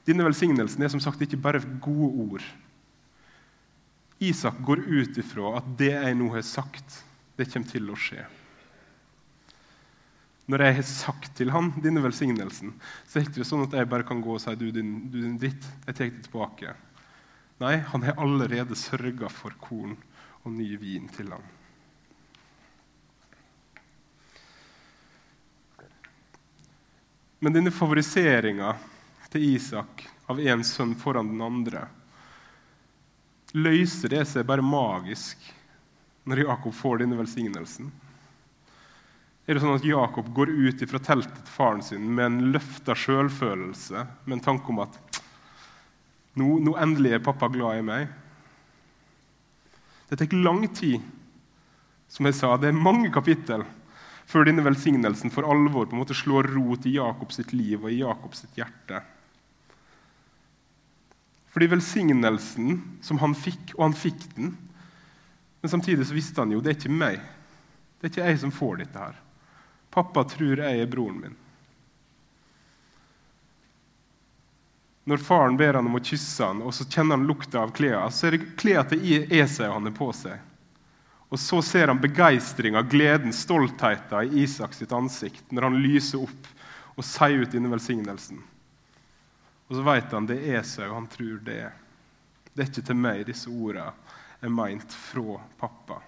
Denne 0.06 0.26
velsignelsen 0.26 0.82
er 0.82 0.92
som 0.94 1.02
sagt 1.02 1.22
ikke 1.26 1.40
bare 1.42 1.62
gode 1.82 2.12
ord. 2.26 2.46
Isak 4.22 4.60
går 4.66 4.84
ut 4.86 5.18
ifra 5.18 5.56
at 5.58 5.72
det 5.80 5.96
jeg 5.96 6.18
nå 6.18 6.30
har 6.36 6.46
sagt, 6.46 7.02
det 7.38 7.50
kommer 7.50 7.74
til 7.74 7.90
å 7.90 7.98
skje. 7.98 8.28
Når 10.52 10.64
jeg 10.66 10.78
har 10.78 10.86
sagt 10.90 11.30
til 11.38 11.52
han 11.54 11.70
denne 11.82 12.04
velsignelsen, 12.04 12.74
så 13.08 13.20
er 13.20 13.26
det 13.26 13.32
ikke 13.32 13.48
sånn 13.48 13.66
at 13.66 13.78
jeg 13.78 13.90
bare 13.90 14.06
kan 14.06 14.22
gå 14.22 14.36
og 14.36 14.42
si 14.44 14.54
du 14.60 14.68
din, 14.74 14.94
du 15.10 15.22
din 15.22 15.38
dritt, 15.42 15.66
jeg 15.88 15.98
tar 15.98 16.10
det 16.12 16.26
tilbake. 16.28 16.76
Nei, 17.62 17.78
han 17.94 18.06
har 18.06 18.22
allerede 18.22 18.78
sørga 18.78 19.30
for 19.32 19.56
korn 19.62 19.96
og 20.42 20.54
ny 20.54 20.74
vin 20.82 21.10
til 21.14 21.30
ham. 21.34 21.46
Men 27.42 27.56
denne 27.56 27.72
favoriseringa 27.74 28.76
til 29.34 29.46
Isak 29.56 30.04
av 30.30 30.40
én 30.40 30.62
sønn 30.68 30.94
foran 31.00 31.32
den 31.32 31.42
andre 31.42 31.88
løser 33.58 34.14
det 34.14 34.22
seg 34.30 34.46
bare 34.48 34.64
magisk 34.64 35.42
når 36.30 36.44
Jakob 36.46 36.76
får 36.78 37.02
denne 37.02 37.18
velsignelsen? 37.18 37.90
Er 39.50 39.58
det 39.58 39.64
sånn 39.64 39.74
at 39.74 39.88
Jakob 39.88 40.30
går 40.36 40.52
ut 40.54 40.84
fra 40.88 41.02
teltet 41.02 41.42
til 41.42 41.56
faren 41.56 41.82
sin 41.84 42.06
med 42.06 42.28
en 42.28 42.52
løfta 42.54 42.94
sjølfølelse, 42.96 44.06
med 44.26 44.38
en 44.38 44.46
tanke 44.46 44.70
om 44.72 44.84
at 44.86 45.00
nå, 46.38 46.60
nå 46.62 46.76
endelig 46.80 47.18
er 47.18 47.26
pappa 47.26 47.50
glad 47.52 47.82
i 47.82 47.88
meg? 47.90 48.06
Det 50.08 50.20
tar 50.20 50.38
lang 50.38 50.68
tid. 50.70 51.02
Som 52.12 52.28
jeg 52.28 52.36
sa, 52.36 52.58
Det 52.60 52.68
er 52.70 52.76
mange 52.76 53.10
kapittel 53.10 53.64
før 54.32 54.48
denne 54.48 54.64
velsignelsen 54.64 55.34
for 55.34 55.48
alvor 55.52 55.90
på 55.90 55.98
en 55.98 56.02
måte 56.02 56.16
slår 56.16 56.48
rot 56.54 56.86
i 56.88 56.96
Jakobs 56.96 57.42
liv 57.52 57.82
og 57.82 57.92
i 57.92 58.00
Jakobs 58.00 58.46
hjerte. 58.56 59.02
Fordi 61.52 61.68
velsignelsen 61.68 62.78
som 63.04 63.20
han 63.20 63.36
fikk, 63.36 63.74
og 63.76 63.90
han 63.90 63.98
fikk 63.98 64.24
den 64.38 64.54
Men 65.62 65.70
samtidig 65.70 66.08
så 66.08 66.16
visste 66.16 66.42
han 66.42 66.52
jo 66.56 66.62
det 66.64 66.72
er 66.72 66.78
ikke 66.80 66.90
meg. 66.90 67.20
Det 68.00 68.08
er 68.08 68.12
ikke 68.16 68.30
jeg 68.32 68.40
som 68.42 68.54
får 68.56 68.80
dette 68.80 68.98
her. 68.98 69.18
Pappa 69.94 70.24
tror 70.26 70.58
jeg 70.64 70.80
er 70.82 70.90
broren 70.90 71.20
min. 71.22 71.36
Når 75.06 75.22
faren 75.22 75.58
ber 75.60 75.78
han 75.78 75.86
om 75.86 76.00
å 76.00 76.02
kysse 76.02 76.46
han, 76.46 76.64
og 76.66 76.74
så 76.74 76.88
kjenner 76.90 77.20
han 77.20 77.28
lukta 77.30 77.62
av 77.62 77.76
klærne, 77.78 78.10
så 78.10 78.30
er 78.30 78.38
det 78.38 78.56
klærne 78.58 78.88
til 78.90 79.38
Esau 79.38 79.70
han 79.70 79.86
har 79.86 79.94
på 79.98 80.10
seg. 80.18 80.40
Og 81.32 81.40
så 81.40 81.62
ser 81.64 81.88
han 81.88 82.02
begeistringa, 82.04 82.82
gleden, 82.92 83.32
stoltheten 83.34 84.34
i 84.34 84.44
Isaks 84.44 84.84
ansikt 84.92 85.52
når 85.52 85.70
han 85.70 85.78
lyser 85.80 86.26
opp 86.26 86.50
og 86.98 87.06
sier 87.08 87.46
ut 87.46 87.54
denne 87.54 87.72
velsignelsen. 87.72 88.42
Og 89.70 89.78
så 89.78 89.86
vet 89.88 90.12
han 90.12 90.28
det 90.28 90.42
er 90.44 90.60
Esau 90.60 90.90
han 90.92 91.08
tror 91.08 91.40
det 91.46 91.56
er. 91.70 91.76
Det 92.52 92.66
er 92.66 92.68
ikke 92.68 92.84
til 92.90 93.00
meg 93.00 93.24
disse 93.30 93.48
ordene 93.48 93.94
er 94.44 94.52
meint 94.52 94.92
fra 94.92 95.38
pappa. 95.62 96.02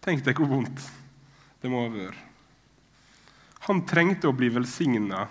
Tenk 0.00 0.22
deg 0.24 0.38
hvor 0.38 0.52
vondt 0.52 0.84
det 1.60 1.72
må 1.72 1.82
ha 1.88 1.90
vært. 1.92 2.26
Han 3.66 3.82
trengte 3.84 4.30
å 4.30 4.36
bli 4.36 4.48
velsigna 4.54 5.26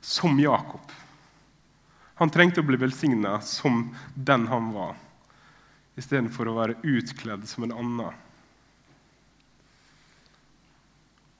som 0.00 0.40
Jakob. 0.40 0.88
Han 2.18 2.32
trengte 2.32 2.64
å 2.64 2.66
bli 2.66 2.80
velsigna 2.80 3.36
som 3.44 3.84
den 4.14 4.48
han 4.50 4.72
var, 4.74 4.96
istedenfor 6.00 6.48
å 6.48 6.56
være 6.56 6.78
utkledd 6.82 7.46
som 7.48 7.66
en 7.66 7.76
annen. 7.76 8.18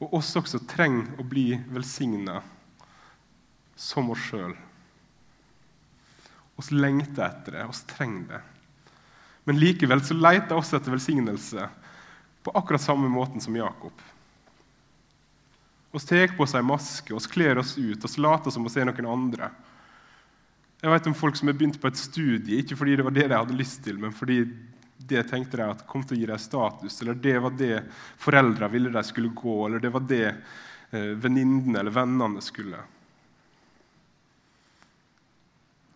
Og 0.00 0.14
oss 0.16 0.32
også 0.36 0.62
trenger 0.68 1.20
å 1.20 1.26
bli 1.28 1.52
velsigna 1.72 2.40
som 3.76 4.12
oss 4.12 4.22
sjøl. 4.30 4.54
Oss 6.60 6.70
lengter 6.72 7.24
etter 7.26 7.56
det, 7.56 7.66
oss 7.68 7.82
trenger 7.88 8.34
det. 8.34 8.40
Men 9.48 9.60
likevel 9.60 10.02
så 10.04 10.16
leter 10.16 10.56
oss 10.56 10.72
etter 10.76 10.92
velsignelse 10.92 11.68
på 12.44 12.52
akkurat 12.56 12.82
samme 12.84 13.08
måten 13.08 13.40
som 13.40 13.56
Jakob. 13.56 13.92
Vi 15.92 16.00
tar 16.00 16.36
på 16.36 16.44
oss 16.44 16.54
ei 16.54 16.62
maske, 16.62 17.14
oss 17.16 17.26
kler 17.26 17.58
oss 17.58 17.74
ut, 17.78 18.04
oss 18.04 18.18
later 18.20 18.52
som 18.54 18.66
oss 18.68 18.76
er 18.78 18.86
noen 18.86 19.08
andre. 19.10 19.48
Jeg 20.80 20.92
vet 20.94 21.08
om 21.10 21.14
folk 21.16 21.36
som 21.36 21.50
har 21.50 21.56
begynt 21.60 21.80
på 21.80 21.90
et 21.90 21.98
studie, 22.00 22.62
ikke 22.62 22.76
fordi 22.80 22.94
det 22.96 23.04
var 23.04 23.12
det 23.12 23.26
de 23.28 23.36
hadde 23.36 23.56
lyst 23.58 23.82
til, 23.84 23.98
men 24.00 24.14
fordi 24.16 24.38
det 25.10 25.26
tenkte 25.28 25.58
de 25.60 25.66
at 25.66 25.82
kom 25.88 26.04
til 26.04 26.16
å 26.16 26.20
gi 26.20 26.28
dem 26.30 26.40
status, 26.40 27.00
eller 27.02 27.18
det 27.20 27.34
var 27.44 27.52
det 27.56 27.82
foreldrene 28.20 28.72
ville 28.72 28.92
de 28.94 29.02
skulle 29.04 29.34
gå, 29.36 29.56
eller 29.66 29.82
det 29.82 29.90
var 29.92 30.06
det 30.08 30.24
eh, 30.30 31.12
venninnene 31.20 31.82
eller 31.82 31.92
vennene 31.92 32.40
skulle. 32.44 32.80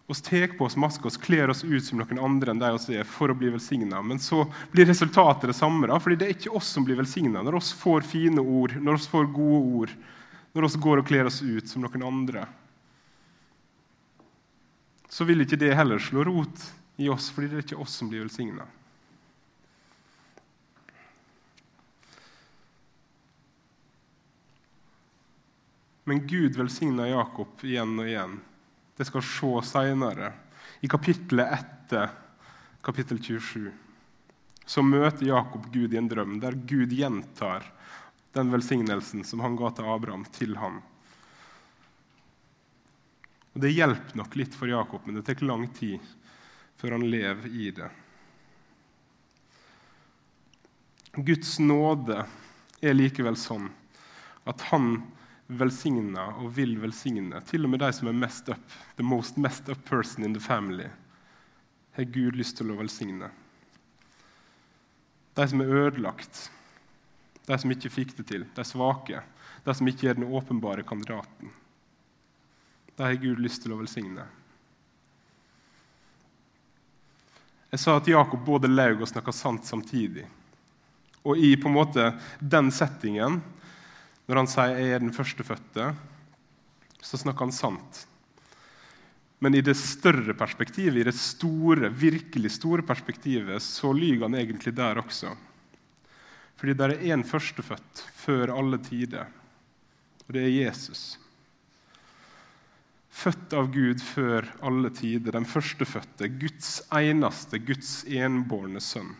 Vi 0.06 0.14
tar 0.20 0.52
på 0.58 0.66
oss 0.66 0.76
masker 0.76 1.08
og 1.08 1.22
kler 1.24 1.48
oss 1.48 1.62
ut 1.64 1.84
som 1.84 2.02
noen 2.02 2.20
andre 2.20 2.52
enn 2.52 2.60
de 2.60 2.72
vi 2.84 2.98
er, 3.00 3.08
for 3.08 3.32
å 3.32 3.36
bli 3.40 3.48
velsigna. 3.54 4.02
Men 4.04 4.20
så 4.20 4.42
blir 4.72 4.84
resultatet 4.84 5.48
det 5.48 5.56
samme. 5.56 5.88
da, 5.88 5.96
fordi 5.96 6.18
det 6.20 6.26
er 6.26 6.34
ikke 6.36 6.52
oss 6.58 6.74
som 6.76 6.84
blir 6.84 6.98
velsigna 7.00 7.40
når 7.40 7.56
vi 7.56 7.78
får 7.80 8.04
fine 8.04 8.44
ord, 8.44 8.76
når 8.76 9.00
vi 9.00 9.08
får 9.14 9.32
gode 9.32 9.62
ord, 9.78 9.94
når 10.52 10.68
vi 10.68 10.82
går 10.84 11.00
og 11.00 11.08
kler 11.08 11.30
oss 11.30 11.40
ut 11.40 11.72
som 11.72 11.86
noen 11.86 12.04
andre. 12.04 12.44
Så 15.14 15.22
vil 15.28 15.44
ikke 15.44 15.60
det 15.60 15.76
heller 15.78 16.00
slå 16.02 16.24
rot 16.26 16.62
i 16.98 17.06
oss, 17.12 17.28
fordi 17.30 17.52
det 17.52 17.60
er 17.60 17.66
ikke 17.68 17.82
oss 17.84 17.92
som 18.00 18.08
blir 18.10 18.24
velsigna. 18.24 18.64
Men 26.04 26.24
Gud 26.26 26.58
velsigna 26.58 27.06
Jakob 27.08 27.62
igjen 27.62 27.94
og 27.94 28.10
igjen 28.10 28.34
det 28.98 29.06
skal 29.08 29.24
se 29.26 29.52
seinere. 29.70 30.32
I 30.82 30.90
kapittelet 30.90 31.54
etter 31.60 32.10
kapittel 32.84 33.22
27 33.22 33.70
så 34.66 34.82
møter 34.82 35.28
Jakob 35.28 35.66
Gud 35.72 35.94
i 35.94 36.00
en 36.00 36.08
drøm, 36.08 36.38
der 36.40 36.56
Gud 36.56 36.92
gjentar 36.92 37.66
den 38.34 38.50
velsignelsen 38.50 39.22
som 39.24 39.42
han 39.44 39.56
ga 39.60 39.70
til 39.76 39.88
Abraham, 39.94 40.24
til 40.34 40.56
ham. 40.58 40.80
Og 43.54 43.60
Det 43.62 43.70
hjelper 43.70 44.18
nok 44.18 44.34
litt 44.36 44.54
for 44.54 44.68
Jakob, 44.68 45.04
men 45.06 45.14
det 45.14 45.28
tar 45.28 45.46
lang 45.46 45.68
tid 45.74 46.02
før 46.76 46.96
han 46.96 47.06
lever 47.06 47.46
i 47.54 47.70
det. 47.70 47.90
Guds 51.14 51.60
nåde 51.62 52.24
er 52.82 52.96
likevel 52.96 53.38
sånn 53.38 53.68
at 54.50 54.66
han 54.72 54.96
velsigner 55.46 56.40
og 56.42 56.50
vil 56.56 56.74
velsigne. 56.82 57.38
Til 57.46 57.66
og 57.66 57.70
med 57.70 57.84
de 57.84 57.92
som 57.94 58.10
er 58.10 58.18
mest 58.18 58.50
up, 58.50 58.74
the 58.98 59.06
most 59.06 59.38
messed 59.38 59.70
up 59.70 59.84
person 59.86 60.26
in 60.26 60.34
the 60.34 60.42
family, 60.42 60.90
har 61.94 62.10
Gud 62.10 62.34
lyst 62.34 62.58
til 62.58 62.74
å 62.74 62.78
velsigne. 62.82 63.30
De 65.34 65.46
som 65.50 65.62
er 65.62 65.74
ødelagt, 65.86 66.48
de 67.46 67.58
som 67.58 67.70
ikke 67.70 67.92
fikk 67.92 68.16
det 68.18 68.26
til, 68.32 68.46
de 68.56 68.64
svake, 68.66 69.22
de 69.64 69.74
som 69.74 69.88
ikke 69.88 70.10
er 70.10 70.18
den 70.18 70.26
åpenbare 70.26 70.82
kandidaten. 70.86 71.54
De 72.96 73.02
har 73.02 73.14
Gud 73.18 73.42
lyst 73.42 73.62
til 73.64 73.74
å 73.74 73.78
velsigne. 73.80 74.24
Jeg 77.74 77.82
sa 77.82 77.96
at 77.98 78.06
Jakob 78.06 78.44
både 78.46 78.70
laug 78.70 79.02
og 79.02 79.10
snakka 79.10 79.32
sant 79.34 79.66
samtidig. 79.66 80.28
Og 81.26 81.40
i 81.40 81.56
på 81.58 81.66
en 81.66 81.74
måte 81.74 82.12
den 82.38 82.70
settingen 82.74 83.40
når 84.28 84.36
han 84.40 84.48
sier 84.48 84.76
'jeg 84.78 84.92
er 84.94 84.98
den 85.00 85.12
førstefødte', 85.12 85.94
så 87.02 87.18
snakker 87.18 87.44
han 87.44 87.52
sant. 87.52 88.06
Men 89.40 89.54
i 89.54 89.60
det 89.60 89.76
større 89.76 90.32
perspektivet, 90.34 90.96
i 90.96 91.04
det 91.04 91.14
store, 91.14 91.90
virkelig 91.90 92.50
store 92.50 92.82
perspektivet, 92.82 93.60
så 93.60 93.92
lyver 93.92 94.28
han 94.28 94.34
egentlig 94.34 94.74
der 94.74 95.02
også. 95.02 95.36
Fordi 96.56 96.72
det 96.72 96.84
er 96.84 97.12
én 97.12 97.24
førstefødt 97.26 98.04
før 98.14 98.56
alle 98.56 98.78
tider, 98.78 99.26
og 100.26 100.32
det 100.32 100.44
er 100.46 100.64
Jesus. 100.64 101.18
Født 103.14 103.54
av 103.54 103.68
Gud 103.72 104.02
før 104.02 104.48
alle 104.64 104.90
tider, 104.94 105.36
den 105.36 105.46
førstefødte, 105.46 106.28
Guds 106.40 106.80
eneste, 106.94 107.60
Guds 107.62 108.00
enbårne 108.10 108.82
sønn. 108.82 109.12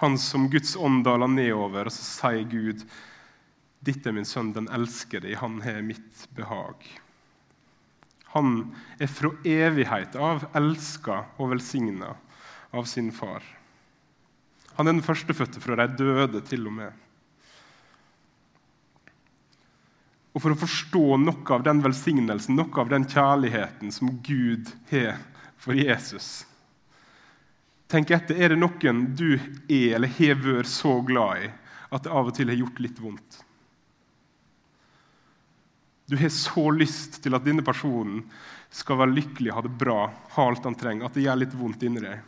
Han 0.00 0.16
som 0.18 0.46
Guds 0.50 0.76
ånd 0.78 1.02
daler 1.04 1.28
nedover, 1.28 1.90
og 1.90 1.94
så 1.94 2.06
sier 2.06 2.48
Gud 2.48 2.86
dette 3.84 4.10
er 4.10 4.16
min 4.16 4.26
sønn, 4.26 4.54
den 4.56 4.70
elskede, 4.74 5.30
i 5.30 5.38
han 5.38 5.60
har 5.62 5.84
mitt 5.86 6.24
behag. 6.34 6.82
Han 8.34 8.72
er 8.98 9.10
fra 9.10 9.30
evighet 9.46 10.16
av 10.18 10.48
elska 10.58 11.20
og 11.38 11.52
velsigna 11.54 12.14
av 12.76 12.88
sin 12.90 13.12
far. 13.14 13.44
Han 14.76 14.86
er 14.86 14.96
den 14.96 15.04
førstefødte 15.06 15.62
fra 15.62 15.78
de 15.80 15.86
døde, 15.98 16.42
til 16.46 16.66
og 16.68 16.74
med. 16.80 17.06
Og 20.38 20.42
For 20.44 20.54
å 20.54 20.60
forstå 20.60 21.16
noe 21.18 21.54
av 21.56 21.64
den 21.66 21.80
velsignelsen, 21.82 22.54
noe 22.54 22.78
av 22.78 22.92
den 22.92 23.08
kjærligheten 23.10 23.90
som 23.90 24.20
Gud 24.22 24.70
har 24.92 25.16
for 25.58 25.74
Jesus 25.74 26.44
Tenk 27.90 28.12
etter, 28.14 28.38
Er 28.38 28.52
det 28.52 28.60
noen 28.60 29.00
du 29.18 29.32
er 29.34 29.96
eller 29.96 30.12
har 30.20 30.38
vært 30.44 30.70
så 30.70 31.00
glad 31.02 31.48
i 31.48 31.50
at 31.88 32.04
det 32.04 32.12
av 32.12 32.28
og 32.28 32.36
til 32.36 32.52
har 32.52 32.58
gjort 32.60 32.82
litt 32.84 33.00
vondt? 33.00 33.38
Du 36.06 36.14
har 36.20 36.30
så 36.32 36.66
lyst 36.70 37.18
til 37.24 37.34
at 37.34 37.46
denne 37.48 37.64
personen 37.64 38.20
skal 38.70 39.00
være 39.00 39.16
lykkelig, 39.16 39.54
ha 39.56 39.64
det 39.64 39.72
bra, 39.80 40.02
ha 40.36 40.46
alt 40.50 40.68
han 40.68 40.76
trenger, 40.78 41.08
at 41.08 41.16
det 41.16 41.24
gjør 41.24 41.40
litt 41.40 41.56
vondt 41.56 41.86
inni 41.88 42.04
deg. 42.04 42.20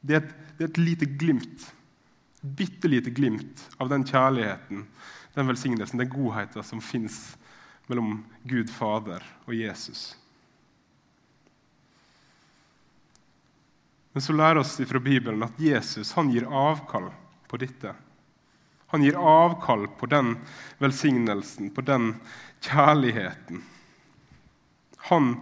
Det 0.00 0.16
er, 0.16 0.24
et, 0.24 0.34
det 0.56 0.64
er 0.64 0.72
et 0.72 0.80
lite 0.80 1.10
glimt, 1.20 1.68
bitte 2.40 2.88
lite 2.88 3.12
glimt 3.12 3.68
av 3.76 3.92
den 3.92 4.08
kjærligheten, 4.08 4.86
den 5.34 5.46
velsignelsen, 5.46 5.98
den 5.98 6.10
godheten 6.10 6.64
som 6.64 6.80
fins 6.80 7.36
mellom 7.86 8.24
Gud 8.42 8.70
Fader 8.70 9.24
og 9.46 9.54
Jesus. 9.54 10.16
Men 14.12 14.22
så 14.22 14.32
lærer 14.32 14.60
oss 14.62 14.76
fra 14.88 14.98
Bibelen 14.98 15.44
at 15.46 15.60
Jesus 15.60 16.12
han 16.16 16.30
gir 16.32 16.48
avkall 16.50 17.10
på 17.48 17.60
dette. 17.60 17.94
Han 18.88 19.04
gir 19.04 19.18
avkall 19.20 19.86
på 20.00 20.08
den 20.08 20.32
velsignelsen, 20.80 21.70
på 21.70 21.84
den 21.84 22.14
kjærligheten. 22.64 23.60
Han 25.10 25.34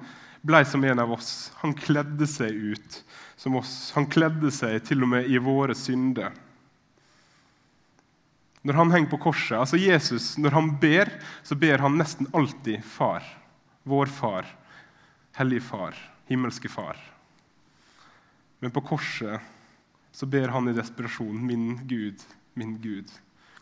ble 0.46 0.64
som 0.66 0.85
en 0.85 0.99
av 1.03 1.12
oss. 1.14 1.53
Han 1.62 1.75
kledde 1.79 2.27
seg 2.27 2.51
ut 2.53 2.99
som 3.37 3.57
oss. 3.57 3.92
Han 3.94 4.11
kledde 4.11 4.51
seg 4.55 4.83
til 4.87 5.07
og 5.07 5.12
med 5.14 5.31
i 5.31 5.38
våre 5.42 5.75
synder. 5.79 6.35
Når 8.66 8.81
han 8.81 8.90
henger 8.90 9.11
på 9.12 9.20
korset, 9.29 9.55
altså 9.61 9.79
Jesus, 9.79 10.33
når 10.42 10.57
han 10.57 10.72
ber, 10.83 11.12
så 11.46 11.55
ber 11.55 11.79
han 11.85 11.98
nesten 12.00 12.26
alltid 12.35 12.83
Far. 12.83 13.22
Vår 13.87 14.11
Far. 14.11 14.48
Hellige 15.38 15.62
Far. 15.68 15.94
Himmelske 16.26 16.70
Far. 16.72 16.98
Men 18.59 18.74
på 18.74 18.83
korset 18.88 19.38
så 20.16 20.26
ber 20.26 20.50
han 20.50 20.66
i 20.66 20.74
desperasjon, 20.74 21.38
min 21.46 21.76
Gud, 21.87 22.22
min 22.59 22.74
Gud, 22.83 23.12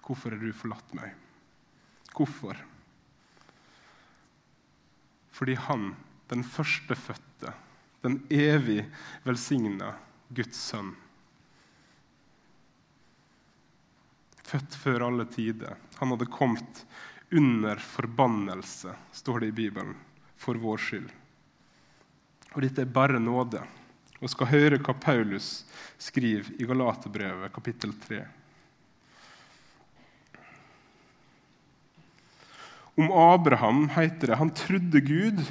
hvorfor 0.06 0.32
har 0.32 0.40
du 0.40 0.54
forlatt 0.56 0.96
meg? 0.96 1.12
Hvorfor? 2.14 2.56
Fordi 5.34 5.58
han, 5.66 5.88
den 6.30 6.44
førstefødte, 6.46 7.52
den 8.06 8.20
evig 8.32 8.84
velsigna 9.26 9.96
Guds 10.30 10.60
sønn, 10.70 10.94
født 14.54 14.76
før 14.78 15.08
alle 15.08 15.26
tider, 15.26 15.74
han 15.98 16.12
hadde 16.14 16.30
kommet 16.30 16.84
under 17.34 17.80
forbannelse, 17.82 18.92
står 19.12 19.42
det 19.42 19.50
i 19.50 19.56
Bibelen, 19.64 19.96
for 20.38 20.58
vår 20.60 20.78
skyld. 20.78 21.08
Og 22.54 22.62
dette 22.62 22.84
er 22.84 22.94
bare 22.94 23.18
nåde. 23.18 23.64
Og 24.22 24.30
skal 24.30 24.52
høre 24.52 24.78
hva 24.78 24.94
Paulus 24.94 25.64
skriver 26.00 26.52
i 26.62 26.68
Galaterbrevet, 26.68 27.50
kapittel 27.52 27.92
3. 28.06 28.22
Om 32.94 33.10
Abraham 33.10 33.88
heter 33.90 34.30
det 34.30 34.38
han 34.38 34.54
trodde 34.54 35.02
Gud, 35.02 35.42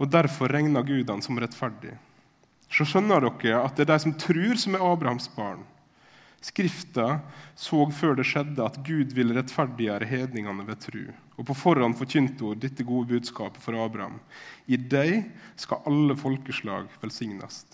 og 0.00 0.08
derfor 0.08 0.48
regna 0.48 0.80
Gud 0.80 1.10
han 1.12 1.20
som 1.22 1.36
rettferdig. 1.38 1.98
Så 2.72 2.86
skjønner 2.88 3.28
dere 3.28 3.60
at 3.60 3.76
det 3.76 3.84
er 3.84 3.92
de 3.92 4.04
som 4.06 4.16
tror, 4.16 4.56
som 4.56 4.78
er 4.78 4.86
Abrahams 4.88 5.28
barn. 5.36 5.66
Skrifta 6.40 7.18
så 7.58 7.80
før 7.90 8.14
det 8.18 8.28
skjedde 8.30 8.62
at 8.62 8.78
Gud 8.86 9.10
ville 9.16 9.34
rettferdiggjøre 9.34 10.06
hedningene 10.06 10.66
ved 10.68 10.78
tru. 10.84 11.02
Og 11.38 11.46
på 11.48 11.56
forhånd 11.58 11.98
forkynte 11.98 12.46
hun 12.46 12.60
dette 12.62 12.86
gode 12.86 13.10
budskapet 13.10 13.62
for 13.62 13.78
Abraham. 13.78 14.20
I 14.70 14.78
deg 14.78 15.26
skal 15.58 15.82
alle 15.90 16.14
folkeslag 16.18 16.86
velsignes. 17.02 17.64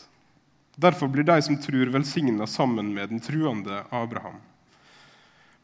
Derfor 0.81 1.12
blir 1.12 1.27
de 1.29 1.37
som 1.44 1.61
tror, 1.61 1.92
velsigna 1.92 2.48
sammen 2.50 2.90
med 2.94 3.12
den 3.12 3.20
truende 3.22 3.85
Abraham. 3.90 4.40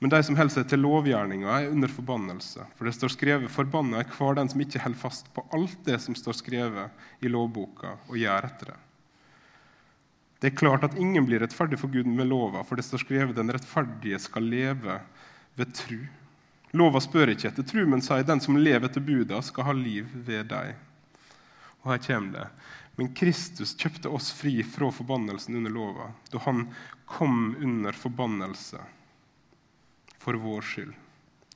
Men 0.01 0.13
de 0.13 0.21
som 0.25 0.37
holder 0.37 0.55
seg 0.55 0.69
til 0.71 0.81
lovgjerninga, 0.81 1.57
er 1.57 1.73
under 1.73 1.91
forbannelse. 1.93 2.65
For 2.77 2.89
det 2.89 2.95
står 2.97 3.13
skrevet 3.17 3.51
'Forbanna 3.53 4.01
er 4.01 4.09
hver 4.09 4.37
den 4.39 4.49
som 4.49 4.61
ikke 4.61 4.81
holder 4.81 5.01
fast 5.01 5.33
på 5.35 5.45
alt 5.53 5.77
det 5.85 6.01
som 6.01 6.15
står 6.15 6.39
skrevet 6.39 6.91
i 7.21 7.29
lovboka, 7.29 7.99
og 8.09 8.17
gjør 8.17 8.49
etter 8.49 8.73
det'. 8.73 8.90
Det 10.41 10.49
er 10.49 10.57
klart 10.57 10.85
at 10.87 10.97
ingen 10.97 11.27
blir 11.29 11.43
rettferdig 11.43 11.77
for 11.81 11.93
Gud 11.93 12.09
med 12.09 12.31
lova, 12.31 12.63
for 12.65 12.77
det 12.77 12.87
står 12.87 13.03
skrevet 13.05 13.37
'Den 13.37 13.53
rettferdige 13.53 14.19
skal 14.19 14.43
leve 14.43 15.01
ved 15.57 15.75
tru'. 15.77 16.09
Lova 16.73 17.01
spør 17.01 17.35
ikke 17.35 17.49
etter 17.51 17.67
tru, 17.67 17.85
men 17.87 18.01
sier 18.01 18.25
'Den 18.25 18.41
som 18.41 18.57
lever 18.57 18.89
etter 18.89 19.05
buda, 19.05 19.43
skal 19.43 19.65
ha 19.65 19.73
liv 19.73 20.07
ved 20.15 20.49
deg'. 20.49 20.75
Og 21.83 21.93
her 21.93 21.99
kommer 21.99 22.33
det. 22.33 22.49
Men 22.97 23.15
Kristus 23.15 23.75
kjøpte 23.75 24.09
oss 24.09 24.33
fri 24.33 24.63
fra 24.63 24.91
forbannelsen 24.91 25.57
under 25.57 25.71
lova, 25.71 26.13
da 26.31 26.39
han 26.39 26.75
kom 27.07 27.57
under 27.61 27.93
forbannelse 27.93 28.81
for 30.19 30.33
vår 30.33 30.61
skyld. 30.63 30.95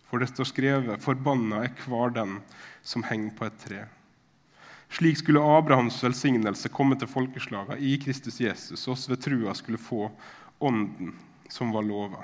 For 0.08 0.18
det 0.18 0.28
står 0.28 0.44
skrevet:" 0.44 1.02
Forbanna 1.02 1.64
er 1.64 1.72
hver 1.86 2.12
den 2.12 2.42
som 2.82 3.02
henger 3.02 3.32
på 3.36 3.46
et 3.46 3.58
tre. 3.58 3.84
Slik 4.94 5.18
skulle 5.18 5.40
Abrahams 5.42 5.96
velsignelse 6.04 6.68
komme 6.70 6.94
til 6.94 7.08
folkeslagene 7.10 7.80
i 7.82 7.96
Kristus 7.98 8.36
Jesus, 8.38 8.84
oss 8.86 9.08
ved 9.10 9.18
trua 9.24 9.50
skulle 9.58 9.80
få 9.80 10.06
ånden 10.62 11.16
som 11.50 11.72
var 11.74 11.82
lova. 11.82 12.20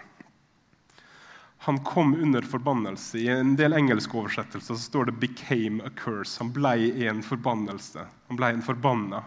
Han 1.67 1.81
kom 1.85 2.15
under 2.15 2.47
forbannelse. 2.47 3.19
I 3.19 3.27
en 3.29 3.57
del 3.59 3.75
engelske 3.75 4.15
oversettelser 4.17 4.79
står 4.79 5.11
det 5.11 5.19
'became 5.19 5.83
a 5.83 5.91
curse'. 5.91 6.39
Han 6.39 6.53
ble 6.53 7.09
en 7.09 7.23
forbannelse. 7.23 8.07
Han 8.29 8.37
ble 8.37 8.53
en 8.55 8.63
forbanna 8.63 9.25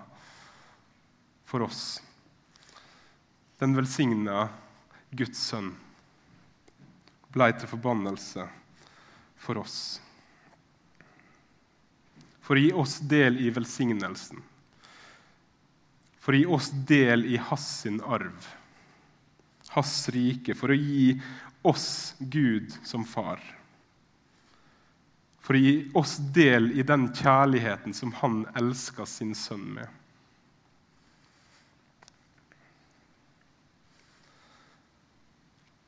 for 1.45 1.61
oss. 1.61 2.01
Den 3.59 3.75
velsigna 3.75 4.47
Guds 5.11 5.37
sønn 5.37 5.75
ble 7.27 7.51
til 7.59 7.67
forbannelse 7.67 8.47
for 9.35 9.57
oss. 9.57 9.99
For 12.43 12.59
å 12.59 12.63
gi 12.63 12.73
oss 12.75 12.97
del 13.07 13.39
i 13.39 13.51
velsignelsen. 13.55 14.41
For 16.23 16.35
å 16.35 16.41
gi 16.41 16.47
oss 16.57 16.69
del 16.87 17.25
i 17.31 17.39
hans 17.39 17.65
sin 17.83 18.01
arv, 18.03 18.47
hans 19.75 19.95
rike. 20.15 20.55
For 20.55 20.71
å 20.71 20.77
gi 20.77 21.13
oss 21.63 22.15
Gud 22.19 22.75
som 22.83 23.07
far. 23.07 23.39
For 25.43 25.55
å 25.55 25.59
gi 25.59 25.75
oss 25.99 26.17
del 26.35 26.71
i 26.79 26.83
den 26.87 27.09
kjærligheten 27.15 27.95
som 27.95 28.13
han 28.21 28.43
elsker 28.59 29.07
sin 29.07 29.33
sønn 29.35 29.65
med. 29.75 29.87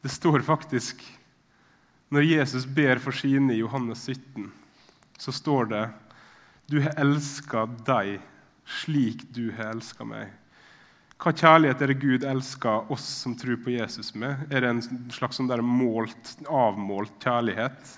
Det 0.04 0.12
står 0.14 0.44
faktisk 0.46 1.00
når 2.14 2.28
Jesus 2.28 2.68
ber 2.70 3.00
for 3.02 3.16
sine 3.16 3.56
i 3.56 3.62
Johannes 3.64 4.04
17, 4.06 4.52
så 5.18 5.32
står 5.34 5.72
det 5.72 5.86
Du 6.66 6.80
har 6.82 6.98
elska 6.98 7.66
deg 7.86 8.18
slik 8.66 9.28
du 9.36 9.52
har 9.54 9.76
elska 9.76 10.06
meg. 10.08 10.32
Hva 11.22 11.32
kjærlighet 11.32 11.82
er 11.82 11.92
det 11.94 12.02
Gud 12.02 12.26
elsker 12.28 12.90
oss 12.92 13.06
som 13.22 13.36
tror 13.40 13.60
på 13.64 13.72
Jesus 13.72 14.12
med? 14.18 14.42
Er 14.50 14.66
det 14.66 14.72
en 14.74 14.82
slags 15.14 15.40
sånn 15.40 15.52
målt, 15.64 16.34
avmålt 16.50 17.14
kjærlighet? 17.24 17.94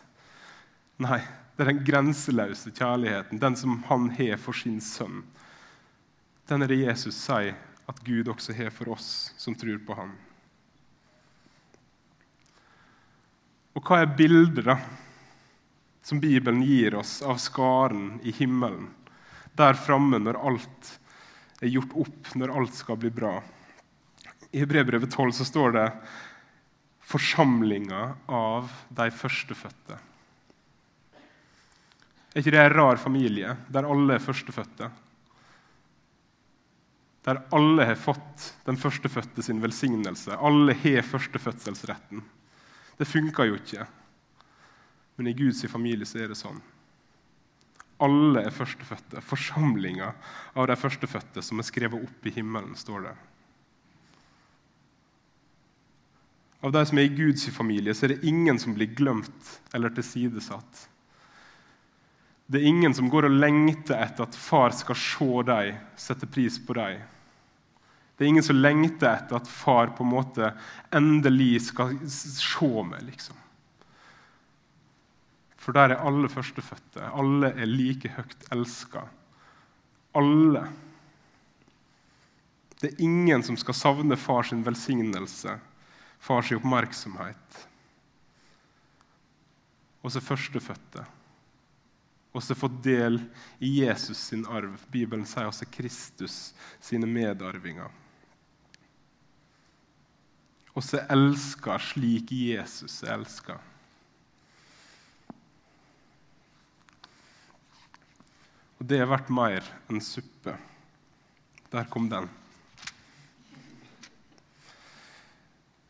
Nei, 1.01 1.21
det 1.55 1.63
er 1.63 1.71
den 1.71 1.85
grenseløse 1.87 2.73
kjærligheten, 2.75 3.39
den 3.41 3.55
som 3.57 3.79
han 3.87 4.11
har 4.19 4.37
for 4.41 4.53
sin 4.53 4.77
sønn. 4.83 5.23
Den 6.47 6.63
er 6.63 6.71
det 6.71 6.83
Jesus 6.83 7.17
sier 7.17 7.55
at 7.87 8.03
Gud 8.05 8.29
også 8.29 8.53
har 8.53 8.69
for 8.75 8.93
oss 8.93 9.31
som 9.39 9.55
tror 9.57 9.79
på 9.87 9.95
ham. 9.97 10.13
Og 13.77 13.83
hva 13.85 14.01
er 14.03 14.15
bildet 14.17 14.65
da, 14.67 14.77
som 16.07 16.19
Bibelen 16.19 16.61
gir 16.63 16.95
oss 16.95 17.21
av 17.21 17.35
skaren 17.35 18.19
i 18.23 18.31
himmelen, 18.31 18.85
der 19.59 19.75
framme 19.75 20.21
når 20.23 20.37
alt 20.39 20.91
er 21.59 21.67
gjort 21.67 21.97
opp, 21.99 22.29
når 22.39 22.53
alt 22.55 22.77
skal 22.79 22.99
bli 23.01 23.11
bra? 23.11 23.33
I 24.55 24.61
Hebrebrevet 24.61 25.11
12 25.11 25.33
så 25.35 25.47
står 25.49 25.75
det 25.75 25.91
'forsamlinga 27.03 28.15
av 28.27 28.71
de 28.87 29.09
førstefødte'. 29.11 29.99
Er 32.35 32.39
ikke 32.39 32.55
det 32.55 32.63
en 32.63 32.77
rar 32.79 32.95
familie, 32.95 33.57
der 33.67 33.83
alle 33.83 34.15
er 34.15 34.23
førstefødte? 34.23 34.91
Der 37.27 37.43
alle 37.51 37.85
har 37.85 37.99
fått 37.99 38.53
den 38.63 38.77
førstefødte 38.79 39.43
sin 39.43 39.59
velsignelse. 39.59 40.39
Alle 40.39 40.73
har 40.73 41.01
førstefødselsretten. 41.01 42.23
Det 42.97 43.07
funka 43.07 43.43
jo 43.43 43.55
ikke. 43.59 43.87
Men 45.17 45.27
i 45.27 45.35
Guds 45.37 45.65
familie 45.71 46.05
så 46.05 46.21
er 46.21 46.31
det 46.31 46.37
sånn. 46.37 46.59
Alle 48.05 48.43
er 48.45 48.53
førstefødte. 48.53 49.23
Forsamlinga 49.25 50.11
av 50.53 50.67
de 50.69 50.75
førstefødte 50.77 51.41
som 51.41 51.57
er 51.57 51.65
skrevet 51.65 52.05
opp 52.05 52.29
i 52.29 52.33
himmelen, 52.35 52.75
står 52.77 53.07
det. 53.07 53.15
Av 56.61 56.73
de 56.73 56.83
som 56.89 56.99
er 57.01 57.09
i 57.09 57.15
Guds 57.17 57.47
familie, 57.53 57.93
så 57.93 58.05
er 58.05 58.15
det 58.15 58.29
ingen 58.29 58.59
som 58.61 58.75
blir 58.77 58.93
glemt 58.97 59.57
eller 59.73 59.93
tilsidesatt. 59.93 60.85
Det 62.47 62.61
er 62.61 62.69
ingen 62.69 62.93
som 62.95 63.09
går 63.11 63.27
og 63.27 63.37
lengter 63.41 63.97
etter 63.99 64.25
at 64.25 64.37
far 64.37 64.73
skal 64.77 64.97
se 64.97 65.29
dem, 65.49 65.81
sette 65.99 66.29
pris 66.29 66.61
på 66.63 66.77
dem. 66.77 67.01
Det 68.17 68.25
er 68.25 68.31
ingen 68.31 68.45
som 68.45 68.57
lengter 68.57 69.09
etter 69.11 69.37
at 69.37 69.49
far 69.49 69.91
på 69.97 70.05
en 70.05 70.13
måte 70.13 70.53
endelig 70.95 71.67
skal 71.67 71.97
se 72.09 72.71
meg, 72.87 73.03
liksom. 73.09 73.46
For 75.67 75.75
der 75.75 75.91
er 75.91 75.99
alle 76.07 76.29
førstefødte. 76.31 77.09
Alle 77.11 77.49
er 77.51 77.67
like 77.67 78.07
høyt 78.15 78.45
elska. 78.55 79.01
Alle. 80.15 80.61
Det 82.79 82.93
er 82.93 83.03
ingen 83.03 83.43
som 83.43 83.57
skal 83.59 83.75
savne 83.75 84.15
fars 84.15 84.53
velsignelse, 84.53 85.57
fars 86.23 86.53
oppmerksomhet. 86.55 87.59
Og 90.07 90.15
så 90.15 90.23
førstefødte. 90.23 91.03
Og 92.31 92.47
så 92.47 92.55
fått 92.55 92.79
del 92.87 93.19
i 93.59 93.75
Jesus 93.81 94.23
sin 94.31 94.47
arv. 94.47 94.79
Bibelen 94.87 95.27
sier 95.27 95.51
også 95.51 95.67
Kristus 95.67 96.53
sine 96.79 97.11
medarvinger. 97.11 97.91
Også 100.79 101.03
elska 101.11 101.75
slik 101.91 102.31
Jesus 102.31 103.01
er 103.03 103.17
elska. 103.19 103.59
Og 108.77 108.85
det 108.89 108.99
er 109.01 109.09
verdt 109.09 109.29
mer 109.33 109.65
enn 109.89 110.03
suppe. 110.03 110.53
Der 111.73 111.87
kom 111.91 112.07
den. 112.11 112.29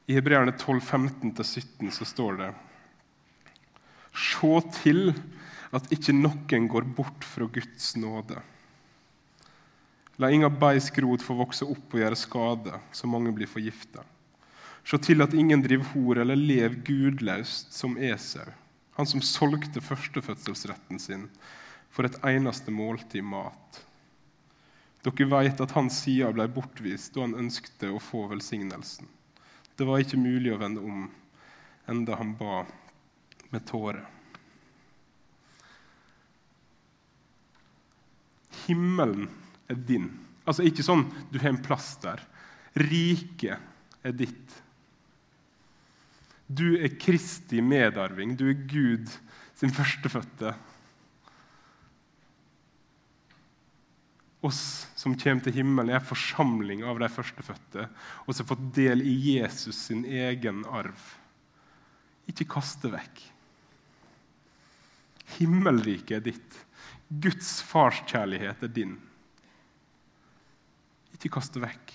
I 0.08 0.16
Hebreerne 0.16 0.54
12, 0.56 0.80
15-17 0.82 1.92
så 1.92 2.08
står 2.08 2.38
det 2.40 2.52
Se 4.18 4.60
til 4.80 5.12
at 5.76 5.90
ikke 5.92 6.16
noen 6.16 6.70
går 6.72 6.88
bort 6.96 7.26
fra 7.28 7.46
Guds 7.52 7.92
nåde. 8.00 8.40
La 10.18 10.32
inga 10.34 10.50
beisk 10.50 10.98
rot 11.04 11.22
få 11.22 11.36
vokse 11.38 11.68
opp 11.68 11.94
og 11.94 12.02
gjøre 12.02 12.18
skade, 12.18 12.80
så 12.96 13.10
mange 13.10 13.34
blir 13.36 13.52
forgifta. 13.52 14.02
Se 14.88 14.98
til 15.04 15.22
at 15.22 15.36
ingen 15.36 15.62
driver 15.62 15.92
hor 15.92 16.24
eller 16.24 16.40
lever 16.40 16.80
gudløst 16.88 17.76
som 17.76 18.00
Esau, 18.00 18.48
han 18.98 19.10
som 19.12 19.22
solgte 19.22 19.84
førstefødselsretten 19.84 21.04
sin 21.04 21.28
for 21.90 22.08
et 22.08 22.18
eneste 22.28 22.74
måltid 22.74 23.26
mat. 23.26 23.84
Dere 25.06 25.30
vet 25.32 25.62
at 25.64 25.76
hans 25.78 26.02
side 26.04 26.30
ble 26.36 26.48
bortvist 26.52 27.14
da 27.16 27.24
han 27.24 27.38
ønskte 27.40 27.94
å 27.94 28.02
få 28.02 28.26
velsignelsen. 28.32 29.08
Det 29.78 29.86
var 29.86 30.02
ikke 30.02 30.20
mulig 30.20 30.52
å 30.54 30.60
vende 30.60 30.82
om, 30.84 31.08
enda 31.88 32.18
han 32.20 32.34
ba 32.38 32.64
med 33.54 33.66
tårer. 33.70 34.04
Himmelen 38.66 39.30
er 39.70 39.78
din. 39.88 40.10
Altså 40.48 40.66
Ikke 40.68 40.84
sånn 40.84 41.06
du 41.32 41.40
har 41.40 41.54
en 41.54 41.64
plass 41.64 41.94
der. 42.04 42.24
Riket 42.78 44.04
er 44.04 44.16
ditt. 44.16 44.56
Du 46.48 46.78
er 46.80 46.96
Kristi 47.00 47.62
medarving. 47.64 48.36
Du 48.40 48.48
er 48.50 48.66
Gud 48.68 49.12
sin 49.58 49.74
førstefødte. 49.74 50.54
Oss 54.48 54.88
som 54.96 55.16
kommer 55.20 55.44
til 55.44 55.58
himmelen, 55.60 55.92
er 55.92 56.00
en 56.00 56.08
forsamling 56.08 56.84
av 56.88 57.02
de 57.02 57.10
førstefødte 57.12 57.88
og 58.26 58.30
som 58.32 58.44
har 58.44 58.52
fått 58.54 58.70
del 58.78 59.04
i 59.04 59.16
Jesus 59.34 59.88
sin 59.90 60.06
egen 60.06 60.64
arv. 60.72 61.02
Ikke 62.28 62.48
kaste 62.58 62.92
vekk. 62.94 63.22
Himmelriket 65.38 66.18
er 66.20 66.26
ditt. 66.30 66.58
Guds 67.08 67.58
farskjærlighet 67.68 68.64
er 68.64 68.74
din. 68.74 68.96
Ikke 71.16 71.32
kaste 71.38 71.62
vekk. 71.64 71.94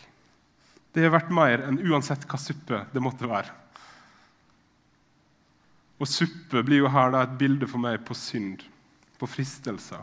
Det 0.93 1.05
er 1.05 1.12
verdt 1.12 1.33
mer 1.33 1.65
enn 1.65 1.81
uansett 1.88 2.27
hva 2.29 2.41
suppe 2.41 2.85
det 2.93 3.03
måtte 3.05 3.29
være. 3.29 3.53
Og 6.03 6.09
suppe 6.11 6.65
blir 6.67 6.83
jo 6.83 6.91
her 6.93 7.15
et 7.21 7.37
bilde 7.38 7.69
for 7.71 7.81
meg 7.81 8.03
på 8.05 8.17
synd, 8.19 8.65
på 9.21 9.29
fristelser. 9.31 10.03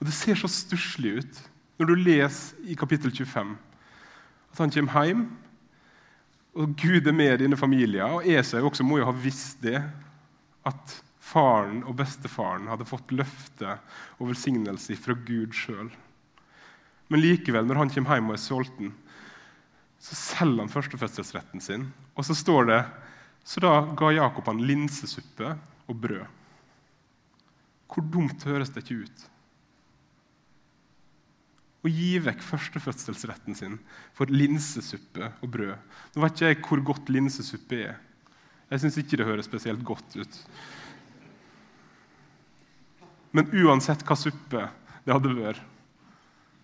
Og 0.00 0.08
Det 0.08 0.16
ser 0.16 0.38
så 0.40 0.48
stusslig 0.48 1.20
ut 1.20 1.40
når 1.80 1.90
du 1.90 2.00
leser 2.00 2.68
i 2.68 2.76
kapittel 2.76 3.12
25 3.12 3.56
at 4.50 4.58
han 4.58 4.72
kommer 4.74 5.06
hjem, 5.06 5.20
og 6.58 6.72
Gud 6.74 7.06
er 7.06 7.14
med 7.14 7.36
dine 7.38 7.56
familier. 7.56 8.16
Og 8.16 8.26
Esau 8.26 8.64
også 8.66 8.82
må 8.82 8.98
jo 8.98 9.06
ha 9.06 9.14
visst 9.14 9.60
det, 9.62 9.78
at 10.66 10.94
faren 11.22 11.84
og 11.86 11.94
bestefaren 12.00 12.66
hadde 12.66 12.88
fått 12.88 13.14
løfte 13.14 13.76
og 14.18 14.32
velsignelse 14.32 14.96
fra 14.98 15.14
Gud 15.14 15.54
sjøl. 15.54 15.92
Men 17.10 17.22
likevel, 17.22 17.68
når 17.68 17.84
han 17.84 17.94
kommer 17.94 18.18
hjem 18.18 18.32
og 18.32 18.36
er 18.36 18.42
sulten, 18.42 18.90
så 20.00 20.16
selger 20.18 20.64
han 20.64 20.72
førstefødselsretten 20.72 21.62
sin. 21.62 21.86
Og 22.18 22.26
så 22.26 22.34
står 22.34 22.70
det 22.72 22.80
så 23.46 23.62
da 23.62 23.72
ga 23.96 24.12
Jakob 24.14 24.50
han 24.50 24.62
linsesuppe 24.66 25.54
og 25.88 25.96
brød. 26.02 26.26
Hvor 27.90 28.06
dumt 28.06 28.44
høres 28.46 28.70
det 28.74 28.84
ikke 28.84 29.06
ut? 29.06 29.24
Å 31.80 31.88
gi 31.88 32.18
vekk 32.20 32.42
førstefødselsretten 32.44 33.56
sin 33.56 33.78
for 34.16 34.28
linsesuppe 34.32 35.30
og 35.40 35.52
brød. 35.54 35.96
Nå 36.14 36.24
vet 36.24 36.36
ikke 36.36 36.50
jeg 36.50 36.60
hvor 36.66 36.84
godt 36.92 37.12
linsesuppe 37.12 37.80
er. 37.88 37.96
Jeg 38.70 38.82
syns 38.82 38.98
ikke 39.00 39.18
det 39.18 39.26
høres 39.26 39.48
spesielt 39.48 39.82
godt 39.86 40.18
ut. 40.20 40.36
Men 43.34 43.48
uansett 43.62 44.04
hva 44.06 44.16
suppe 44.18 44.66
det 45.06 45.14
hadde 45.14 45.34
vært 45.38 45.66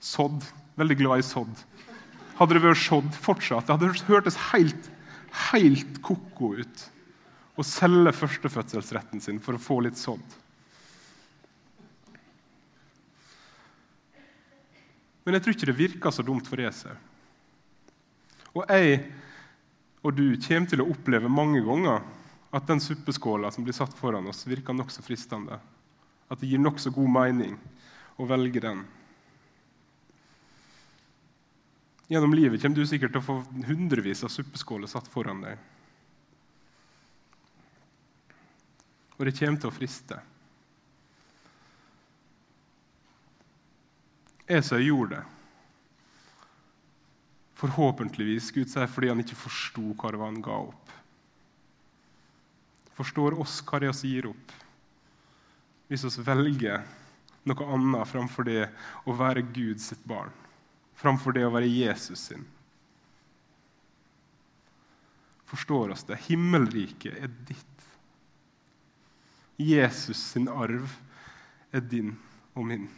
Sodd. 0.03 0.45
Veldig 0.77 0.97
glad 1.01 1.23
i 1.23 1.25
sodd. 1.25 1.63
Hadde 2.37 2.59
det 2.59 2.61
vært 2.67 2.83
sodd 2.83 3.15
fortsatt, 3.17 3.65
det 3.65 3.73
hadde 3.73 4.05
hørtes 4.11 4.37
helt, 4.51 4.91
helt 5.51 6.03
ko-ko 6.05 6.53
ut 6.59 6.83
å 7.57 7.65
selge 7.65 8.13
førstefødselsretten 8.13 9.23
sin 9.25 9.41
for 9.41 9.57
å 9.57 9.63
få 9.63 9.79
litt 9.87 9.97
sodd. 9.97 10.21
Men 15.27 15.37
jeg 15.37 15.43
tror 15.43 15.57
ikke 15.57 15.69
det 15.69 15.79
virker 15.81 16.15
så 16.15 16.23
dumt 16.23 16.47
for 16.47 16.63
Esau. 16.63 16.95
Og 18.55 18.71
jeg 18.71 19.01
og 20.07 20.15
du 20.15 20.37
kommer 20.39 20.71
til 20.71 20.83
å 20.85 20.91
oppleve 20.93 21.29
mange 21.33 21.61
ganger 21.67 22.05
at 22.55 22.69
den 22.69 22.79
suppeskåla 22.81 23.51
som 23.51 23.65
blir 23.67 23.75
satt 23.75 23.97
foran 23.99 24.29
oss, 24.31 24.45
virker 24.47 24.77
nokså 24.77 25.03
fristende. 25.03 25.59
At 26.31 26.39
det 26.39 26.53
gir 26.53 26.63
nokså 26.63 26.93
god 26.95 27.11
mening 27.11 27.57
å 28.17 28.27
velge 28.31 28.63
den. 28.63 28.85
Gjennom 32.07 32.37
livet 32.39 32.63
kommer 32.63 32.79
du 32.79 32.87
sikkert 32.87 33.17
til 33.17 33.23
å 33.25 33.27
få 33.27 33.41
hundrevis 33.67 34.23
av 34.23 34.31
suppeskåler 34.31 34.91
satt 34.91 35.11
foran 35.11 35.43
deg. 35.43 35.59
Og 39.19 39.27
det 39.27 39.35
kommer 39.41 39.59
til 39.59 39.73
å 39.73 39.75
friste. 39.75 40.21
Esau 44.47 44.79
gjorde 44.79 45.17
det. 45.17 45.25
Forhåpentligvis 47.57 48.51
Gud 48.55 48.71
sier 48.71 48.91
fordi 48.91 49.09
han 49.11 49.23
ikke 49.23 49.39
forsto 49.39 49.95
hva 49.97 50.13
det 50.13 50.21
var 50.21 50.31
han 50.31 50.43
ga 50.45 50.59
opp. 50.69 50.93
Forstår 52.97 53.37
oss 53.41 53.59
hva 53.67 53.81
det 53.81 53.91
er 53.91 53.99
vi 54.01 54.13
gir 54.15 54.29
opp, 54.31 54.53
hvis 55.89 56.05
vi 56.07 56.25
velger 56.25 56.85
noe 57.47 57.67
annet 57.77 58.09
framfor 58.11 58.47
det 58.49 58.69
å 59.07 59.15
være 59.17 59.45
Gud 59.55 59.81
sitt 59.83 60.05
barn, 60.09 60.33
framfor 60.97 61.37
det 61.37 61.45
å 61.47 61.53
være 61.55 61.69
Jesus 61.71 62.29
sin. 62.31 62.47
Forstår 65.47 65.95
oss 65.95 66.05
det? 66.09 66.19
Himmelriket 66.27 67.21
er 67.23 67.31
ditt. 67.47 67.85
Jesus 69.57 70.19
sin 70.33 70.49
arv 70.51 70.91
er 71.73 71.85
din 71.87 72.17
og 72.57 72.67
min. 72.67 72.89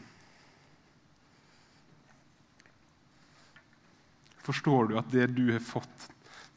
Forstår 4.49 4.89
du 4.89 4.99
at 5.01 5.11
det 5.13 5.29
du 5.37 5.51
har 5.53 5.65
fått 5.65 6.09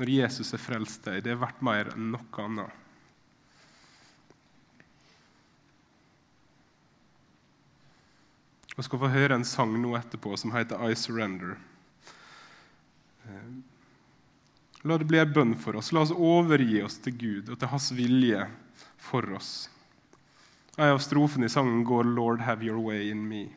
når 0.01 0.09
Jesus 0.09 0.53
har 0.55 0.61
frelst 0.63 1.03
deg, 1.05 1.19
det 1.21 1.35
er 1.35 1.41
verdt 1.41 1.59
mer 1.61 1.91
enn 1.93 2.07
noe 2.15 2.41
annet. 2.41 2.77
Vi 8.71 8.85
skal 8.87 9.01
få 9.03 9.11
høre 9.13 9.35
en 9.37 9.45
sang 9.45 9.75
nå 9.77 9.91
etterpå 9.99 10.33
som 10.39 10.55
heter 10.55 10.81
I 10.89 10.95
Surrender. 10.97 11.53
Eh, 13.29 13.51
la 14.87 14.97
det 14.97 15.05
bli 15.11 15.21
en 15.21 15.35
bønn 15.35 15.53
for 15.59 15.77
oss. 15.77 15.91
La 15.93 16.01
oss 16.01 16.15
overgi 16.15 16.81
oss 16.81 16.97
til 17.03 17.13
Gud 17.19 17.51
og 17.51 17.59
til 17.61 17.69
Hans 17.69 17.91
vilje 17.93 18.47
for 18.97 19.27
oss. 19.37 19.69
En 20.79 20.95
av 20.95 21.03
strofene 21.03 21.45
i 21.45 21.53
sangen 21.53 21.83
går 21.85 22.09
'Lord, 22.09 22.41
have 22.41 22.65
your 22.65 22.79
way 22.79 23.11
in 23.11 23.27
me'. 23.29 23.51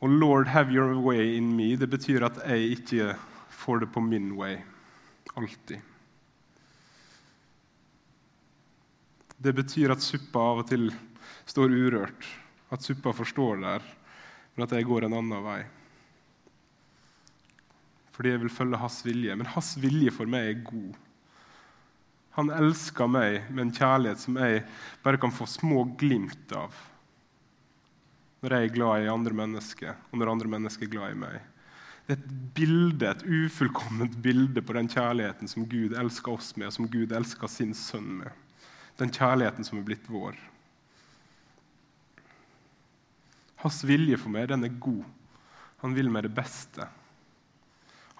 Og 0.00 0.08
'Lord, 0.08 0.46
have 0.46 0.72
your 0.72 0.94
way 0.96 1.36
in 1.36 1.52
me' 1.56 1.76
det 1.76 1.90
betyr 1.90 2.24
at 2.24 2.38
jeg 2.46 2.76
ikke 2.76 3.16
får 3.50 3.80
det 3.80 3.92
på 3.92 4.00
min 4.00 4.32
way. 4.32 4.56
Alltid. 5.36 5.80
Det 9.36 9.52
betyr 9.52 9.92
at 9.92 10.02
suppa 10.02 10.38
av 10.38 10.62
og 10.62 10.68
til 10.68 10.90
står 11.46 11.72
urørt, 11.72 12.26
at 12.70 12.82
suppa 12.82 13.12
forstår 13.12 13.60
der, 13.60 13.84
men 14.54 14.64
at 14.64 14.72
jeg 14.72 14.88
går 14.88 15.04
en 15.04 15.16
annen 15.16 15.44
vei. 15.44 15.62
Fordi 18.12 18.34
jeg 18.34 18.40
vil 18.42 18.52
følge 18.52 18.76
hans 18.76 18.98
vilje. 19.06 19.36
Men 19.36 19.48
hans 19.48 19.76
vilje 19.80 20.12
for 20.12 20.28
meg 20.28 20.48
er 20.48 20.64
god. 20.66 20.96
Han 22.36 22.50
elsker 22.52 23.08
meg 23.08 23.48
med 23.48 23.62
en 23.66 23.72
kjærlighet 23.74 24.20
som 24.20 24.36
jeg 24.36 24.64
bare 25.04 25.20
kan 25.20 25.32
få 25.32 25.48
små 25.48 25.86
glimt 26.00 26.52
av 26.52 26.76
når 28.40 28.54
jeg 28.54 28.68
er 28.68 28.74
glad 28.74 29.04
i 29.04 29.10
andre 29.12 29.36
mennesker, 29.36 29.96
og 30.10 30.20
når 30.20 30.32
andre 30.32 30.50
mennesker 30.54 30.86
er 30.86 30.92
glad 30.94 31.14
i 31.14 31.18
meg. 31.22 31.40
Det 32.06 32.16
er 32.16 32.22
et 32.22 32.30
bilde, 32.56 33.06
et 33.06 33.26
ufullkomment 33.28 34.16
bilde 34.24 34.62
på 34.64 34.74
den 34.74 34.88
kjærligheten 34.90 35.50
som 35.50 35.66
Gud 35.68 35.92
elsker 35.94 36.32
oss 36.32 36.54
med, 36.56 36.70
og 36.70 36.74
som 36.74 36.88
Gud 36.90 37.12
elsker 37.14 37.52
sin 37.52 37.74
sønn 37.76 38.16
med. 38.22 38.32
Den 38.98 39.12
kjærligheten 39.14 39.66
som 39.66 39.78
er 39.78 39.86
blitt 39.86 40.08
vår. 40.10 40.38
Hans 43.60 43.82
vilje 43.84 44.16
for 44.18 44.32
meg 44.32 44.48
den 44.50 44.64
er 44.64 44.80
god. 44.80 45.04
Han 45.84 45.94
vil 45.96 46.10
meg 46.12 46.24
det 46.26 46.32
beste. 46.34 46.88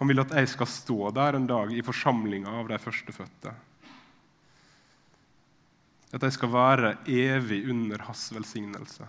Han 0.01 0.09
vil 0.09 0.23
at 0.23 0.33
jeg 0.37 0.49
skal 0.53 0.69
stå 0.69 1.11
der 1.17 1.37
en 1.37 1.49
dag 1.49 1.73
i 1.73 1.83
forsamlinga 1.85 2.53
av 2.61 2.69
de 2.71 2.79
førstefødte. 2.81 3.53
At 6.11 6.25
jeg 6.27 6.37
skal 6.37 6.53
være 6.53 6.95
evig 7.09 7.63
under 7.71 8.07
hans 8.07 8.29
velsignelse. 8.35 9.09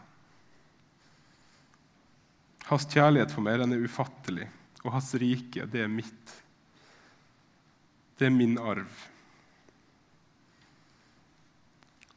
Hans 2.69 2.87
kjærlighet 2.91 3.33
for 3.33 3.43
meg 3.45 3.59
den 3.61 3.75
er 3.75 3.83
ufattelig, 3.83 4.47
og 4.83 4.93
hans 4.95 5.11
rike, 5.19 5.65
det 5.69 5.83
er 5.83 5.91
mitt. 5.91 6.35
Det 8.17 8.27
er 8.29 8.33
min 8.35 8.57
arv. 8.61 8.89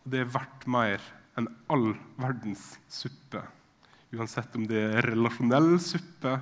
Og 0.05 0.13
det 0.13 0.21
er 0.21 0.33
verdt 0.35 0.67
mer 0.69 1.05
enn 1.41 1.49
all 1.73 1.95
verdens 2.21 2.75
suppe. 2.93 3.41
Uansett 4.15 4.55
om 4.55 4.67
det 4.69 4.83
er 4.85 5.09
relasjonell 5.09 5.79
suppe, 5.83 6.37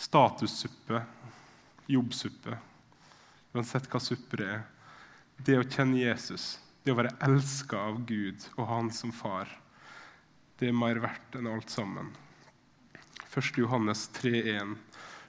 statussuppe, 0.00 1.02
jobbsuppe. 1.92 2.56
Uansett 3.54 3.86
hva 3.92 4.00
suppe 4.02 4.40
det 4.40 4.48
er. 4.56 4.64
Det 5.36 5.58
å 5.60 5.68
kjenne 5.68 6.00
Jesus, 6.00 6.56
det 6.82 6.94
å 6.94 6.98
være 6.98 7.14
elska 7.28 7.78
av 7.92 8.00
Gud 8.08 8.48
og 8.56 8.62
ha 8.64 8.78
Han 8.80 8.90
som 8.94 9.12
far, 9.12 9.50
det 10.56 10.70
er 10.70 10.76
mer 10.76 10.98
verdt 11.04 11.36
enn 11.36 11.50
alt 11.52 11.70
sammen. 11.70 12.14
1. 13.36 13.58
Johannes 13.58 14.10
3,1.: 14.16 14.76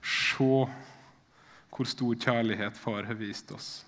Se 0.01 0.67
hvor 1.75 1.89
stor 1.91 2.15
kjærlighet 2.15 2.77
Far 2.79 3.03
har 3.03 3.17
vist 3.19 3.51
oss. 3.51 3.85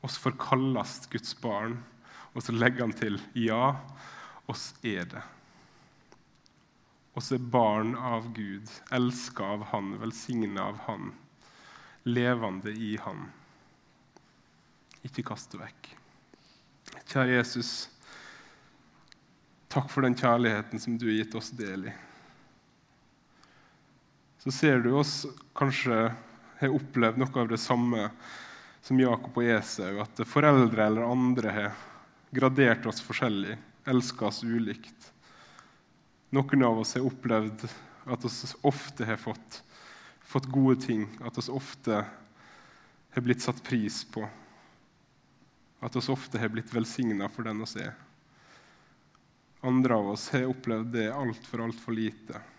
Oss 0.00 0.18
forkalles 0.22 1.00
Guds 1.10 1.34
barn. 1.42 1.80
Og 2.34 2.42
så 2.46 2.54
legger 2.54 2.86
han 2.86 2.94
til 2.94 3.18
ja, 3.34 3.74
oss 4.46 4.72
er 4.82 5.10
det. 5.10 5.24
Oss 7.18 7.32
er 7.34 7.42
barn 7.42 7.96
av 7.98 8.30
Gud, 8.34 8.70
elska 8.94 9.44
av 9.56 9.66
Han, 9.70 9.92
velsigna 9.98 10.70
av 10.70 10.80
Han, 10.86 11.12
levende 12.06 12.70
i 12.70 12.94
Han. 13.02 13.28
Ikke 15.02 15.26
kast 15.26 15.50
det 15.54 15.62
vekk. 15.66 15.92
Kjære 17.10 17.38
Jesus, 17.40 17.76
takk 19.70 19.90
for 19.90 20.06
den 20.06 20.18
kjærligheten 20.18 20.82
som 20.82 20.98
du 20.98 21.06
har 21.10 21.24
gitt 21.24 21.38
oss 21.38 21.54
del 21.54 21.90
i. 21.90 22.00
Så 24.44 24.52
ser 24.52 24.78
du 24.84 24.90
oss 24.92 25.22
kanskje 25.56 26.12
har 26.58 26.74
opplevd 26.76 27.16
noe 27.16 27.40
av 27.40 27.48
det 27.48 27.56
samme 27.62 28.10
som 28.84 29.00
Jakob 29.00 29.38
og 29.40 29.46
Esau, 29.48 30.02
at 30.02 30.20
foreldre 30.28 30.84
eller 30.84 31.08
andre 31.08 31.54
har 31.54 31.78
gradert 32.28 32.84
oss 32.84 33.00
forskjellig, 33.00 33.56
elska 33.88 34.28
oss 34.28 34.42
ulikt. 34.44 35.08
Noen 36.36 36.66
av 36.68 36.84
oss 36.84 36.92
har 36.98 37.08
opplevd 37.08 37.64
at 38.04 38.28
vi 38.28 38.52
ofte 38.68 39.08
har 39.08 39.16
fått, 39.16 39.62
fått 40.20 40.52
gode 40.52 40.76
ting, 40.84 41.08
at 41.24 41.40
vi 41.40 41.48
ofte 41.48 42.04
har 42.04 43.24
blitt 43.24 43.40
satt 43.40 43.64
pris 43.64 44.02
på. 44.04 44.28
At 45.80 45.96
vi 45.96 46.04
ofte 46.12 46.36
har 46.42 46.52
blitt 46.52 46.74
velsigna 46.74 47.32
for 47.32 47.48
den 47.48 47.64
vi 47.64 47.88
er. 47.88 47.96
Andre 49.64 49.96
av 49.96 50.18
oss 50.18 50.34
har 50.36 50.50
opplevd 50.52 50.92
det 51.00 51.14
altfor, 51.16 51.64
altfor 51.64 51.96
lite. 51.96 52.50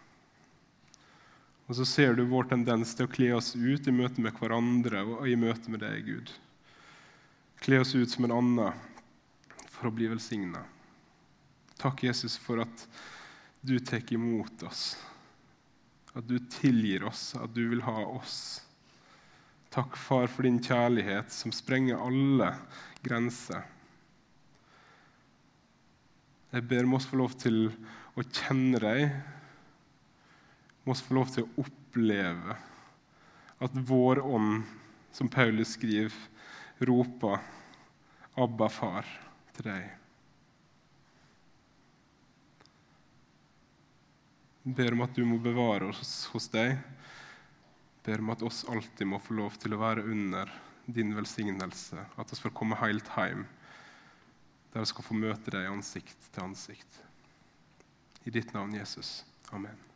Og 1.66 1.78
så 1.80 1.86
ser 1.90 2.14
du 2.14 2.26
vår 2.30 2.52
tendens 2.52 2.94
til 2.94 3.08
å 3.08 3.12
kle 3.12 3.32
oss 3.38 3.56
ut 3.58 3.88
i 3.90 3.94
møte 3.94 4.22
med 4.22 4.36
hverandre 4.38 5.02
og 5.02 5.26
i 5.30 5.38
møte 5.40 5.72
med 5.74 5.82
deg, 5.82 6.06
Gud. 6.06 6.30
Kle 7.66 7.80
oss 7.82 7.96
ut 7.98 8.12
som 8.12 8.28
en 8.28 8.36
annen 8.36 8.84
for 9.74 9.90
å 9.90 9.94
bli 9.96 10.12
velsigna. 10.12 10.62
Takk, 11.82 12.06
Jesus, 12.06 12.38
for 12.38 12.62
at 12.64 12.86
du 13.66 13.80
tar 13.82 14.06
imot 14.14 14.62
oss. 14.68 14.94
At 16.14 16.28
du 16.30 16.38
tilgir 16.54 17.04
oss, 17.10 17.34
at 17.36 17.52
du 17.56 17.66
vil 17.72 17.82
ha 17.84 17.98
oss. 18.06 18.62
Takk, 19.74 19.98
Far, 19.98 20.30
for 20.32 20.46
din 20.46 20.62
kjærlighet 20.64 21.34
som 21.34 21.52
sprenger 21.52 22.00
alle 22.00 22.54
grenser. 23.04 23.66
Jeg 26.54 26.64
ber 26.70 26.86
om 26.86 26.96
oss 26.96 27.10
få 27.10 27.20
lov 27.20 27.34
til 27.42 27.66
å 28.16 28.24
kjenne 28.24 28.80
deg, 28.80 29.10
må 30.86 30.94
oss 30.94 31.04
få 31.04 31.18
lov 31.18 31.34
til 31.34 31.46
å 31.46 31.66
oppleve 31.66 32.56
at 33.66 33.78
vår 33.90 34.22
ånd, 34.22 34.64
som 35.16 35.30
Paulus 35.32 35.74
skriver, 35.74 36.14
roper 36.80 37.40
'Abba, 38.36 38.68
far' 38.70 39.08
til 39.56 39.70
deg. 39.70 39.86
Ber 44.66 44.94
om 44.94 45.06
at 45.06 45.16
du 45.16 45.24
må 45.26 45.38
bevare 45.40 45.88
oss 45.94 46.26
hos 46.34 46.50
deg. 46.52 46.78
Ber 48.04 48.20
om 48.20 48.34
at 48.34 48.44
oss 48.44 48.66
alltid 48.70 49.08
må 49.08 49.22
få 49.22 49.38
lov 49.38 49.58
til 49.62 49.74
å 49.74 49.82
være 49.82 50.04
under 50.04 50.52
din 50.86 51.16
velsignelse. 51.16 52.06
At 52.18 52.34
vi 52.34 52.42
får 52.42 52.54
komme 52.58 52.78
helt 52.82 53.08
hjem, 53.16 53.46
der 54.74 54.84
vi 54.84 54.92
skal 54.92 55.08
få 55.08 55.18
møte 55.18 55.54
deg 55.54 55.70
ansikt 55.70 56.30
til 56.32 56.50
ansikt. 56.50 57.02
I 58.26 58.34
ditt 58.34 58.54
navn, 58.54 58.74
Jesus. 58.76 59.24
Amen. 59.54 59.95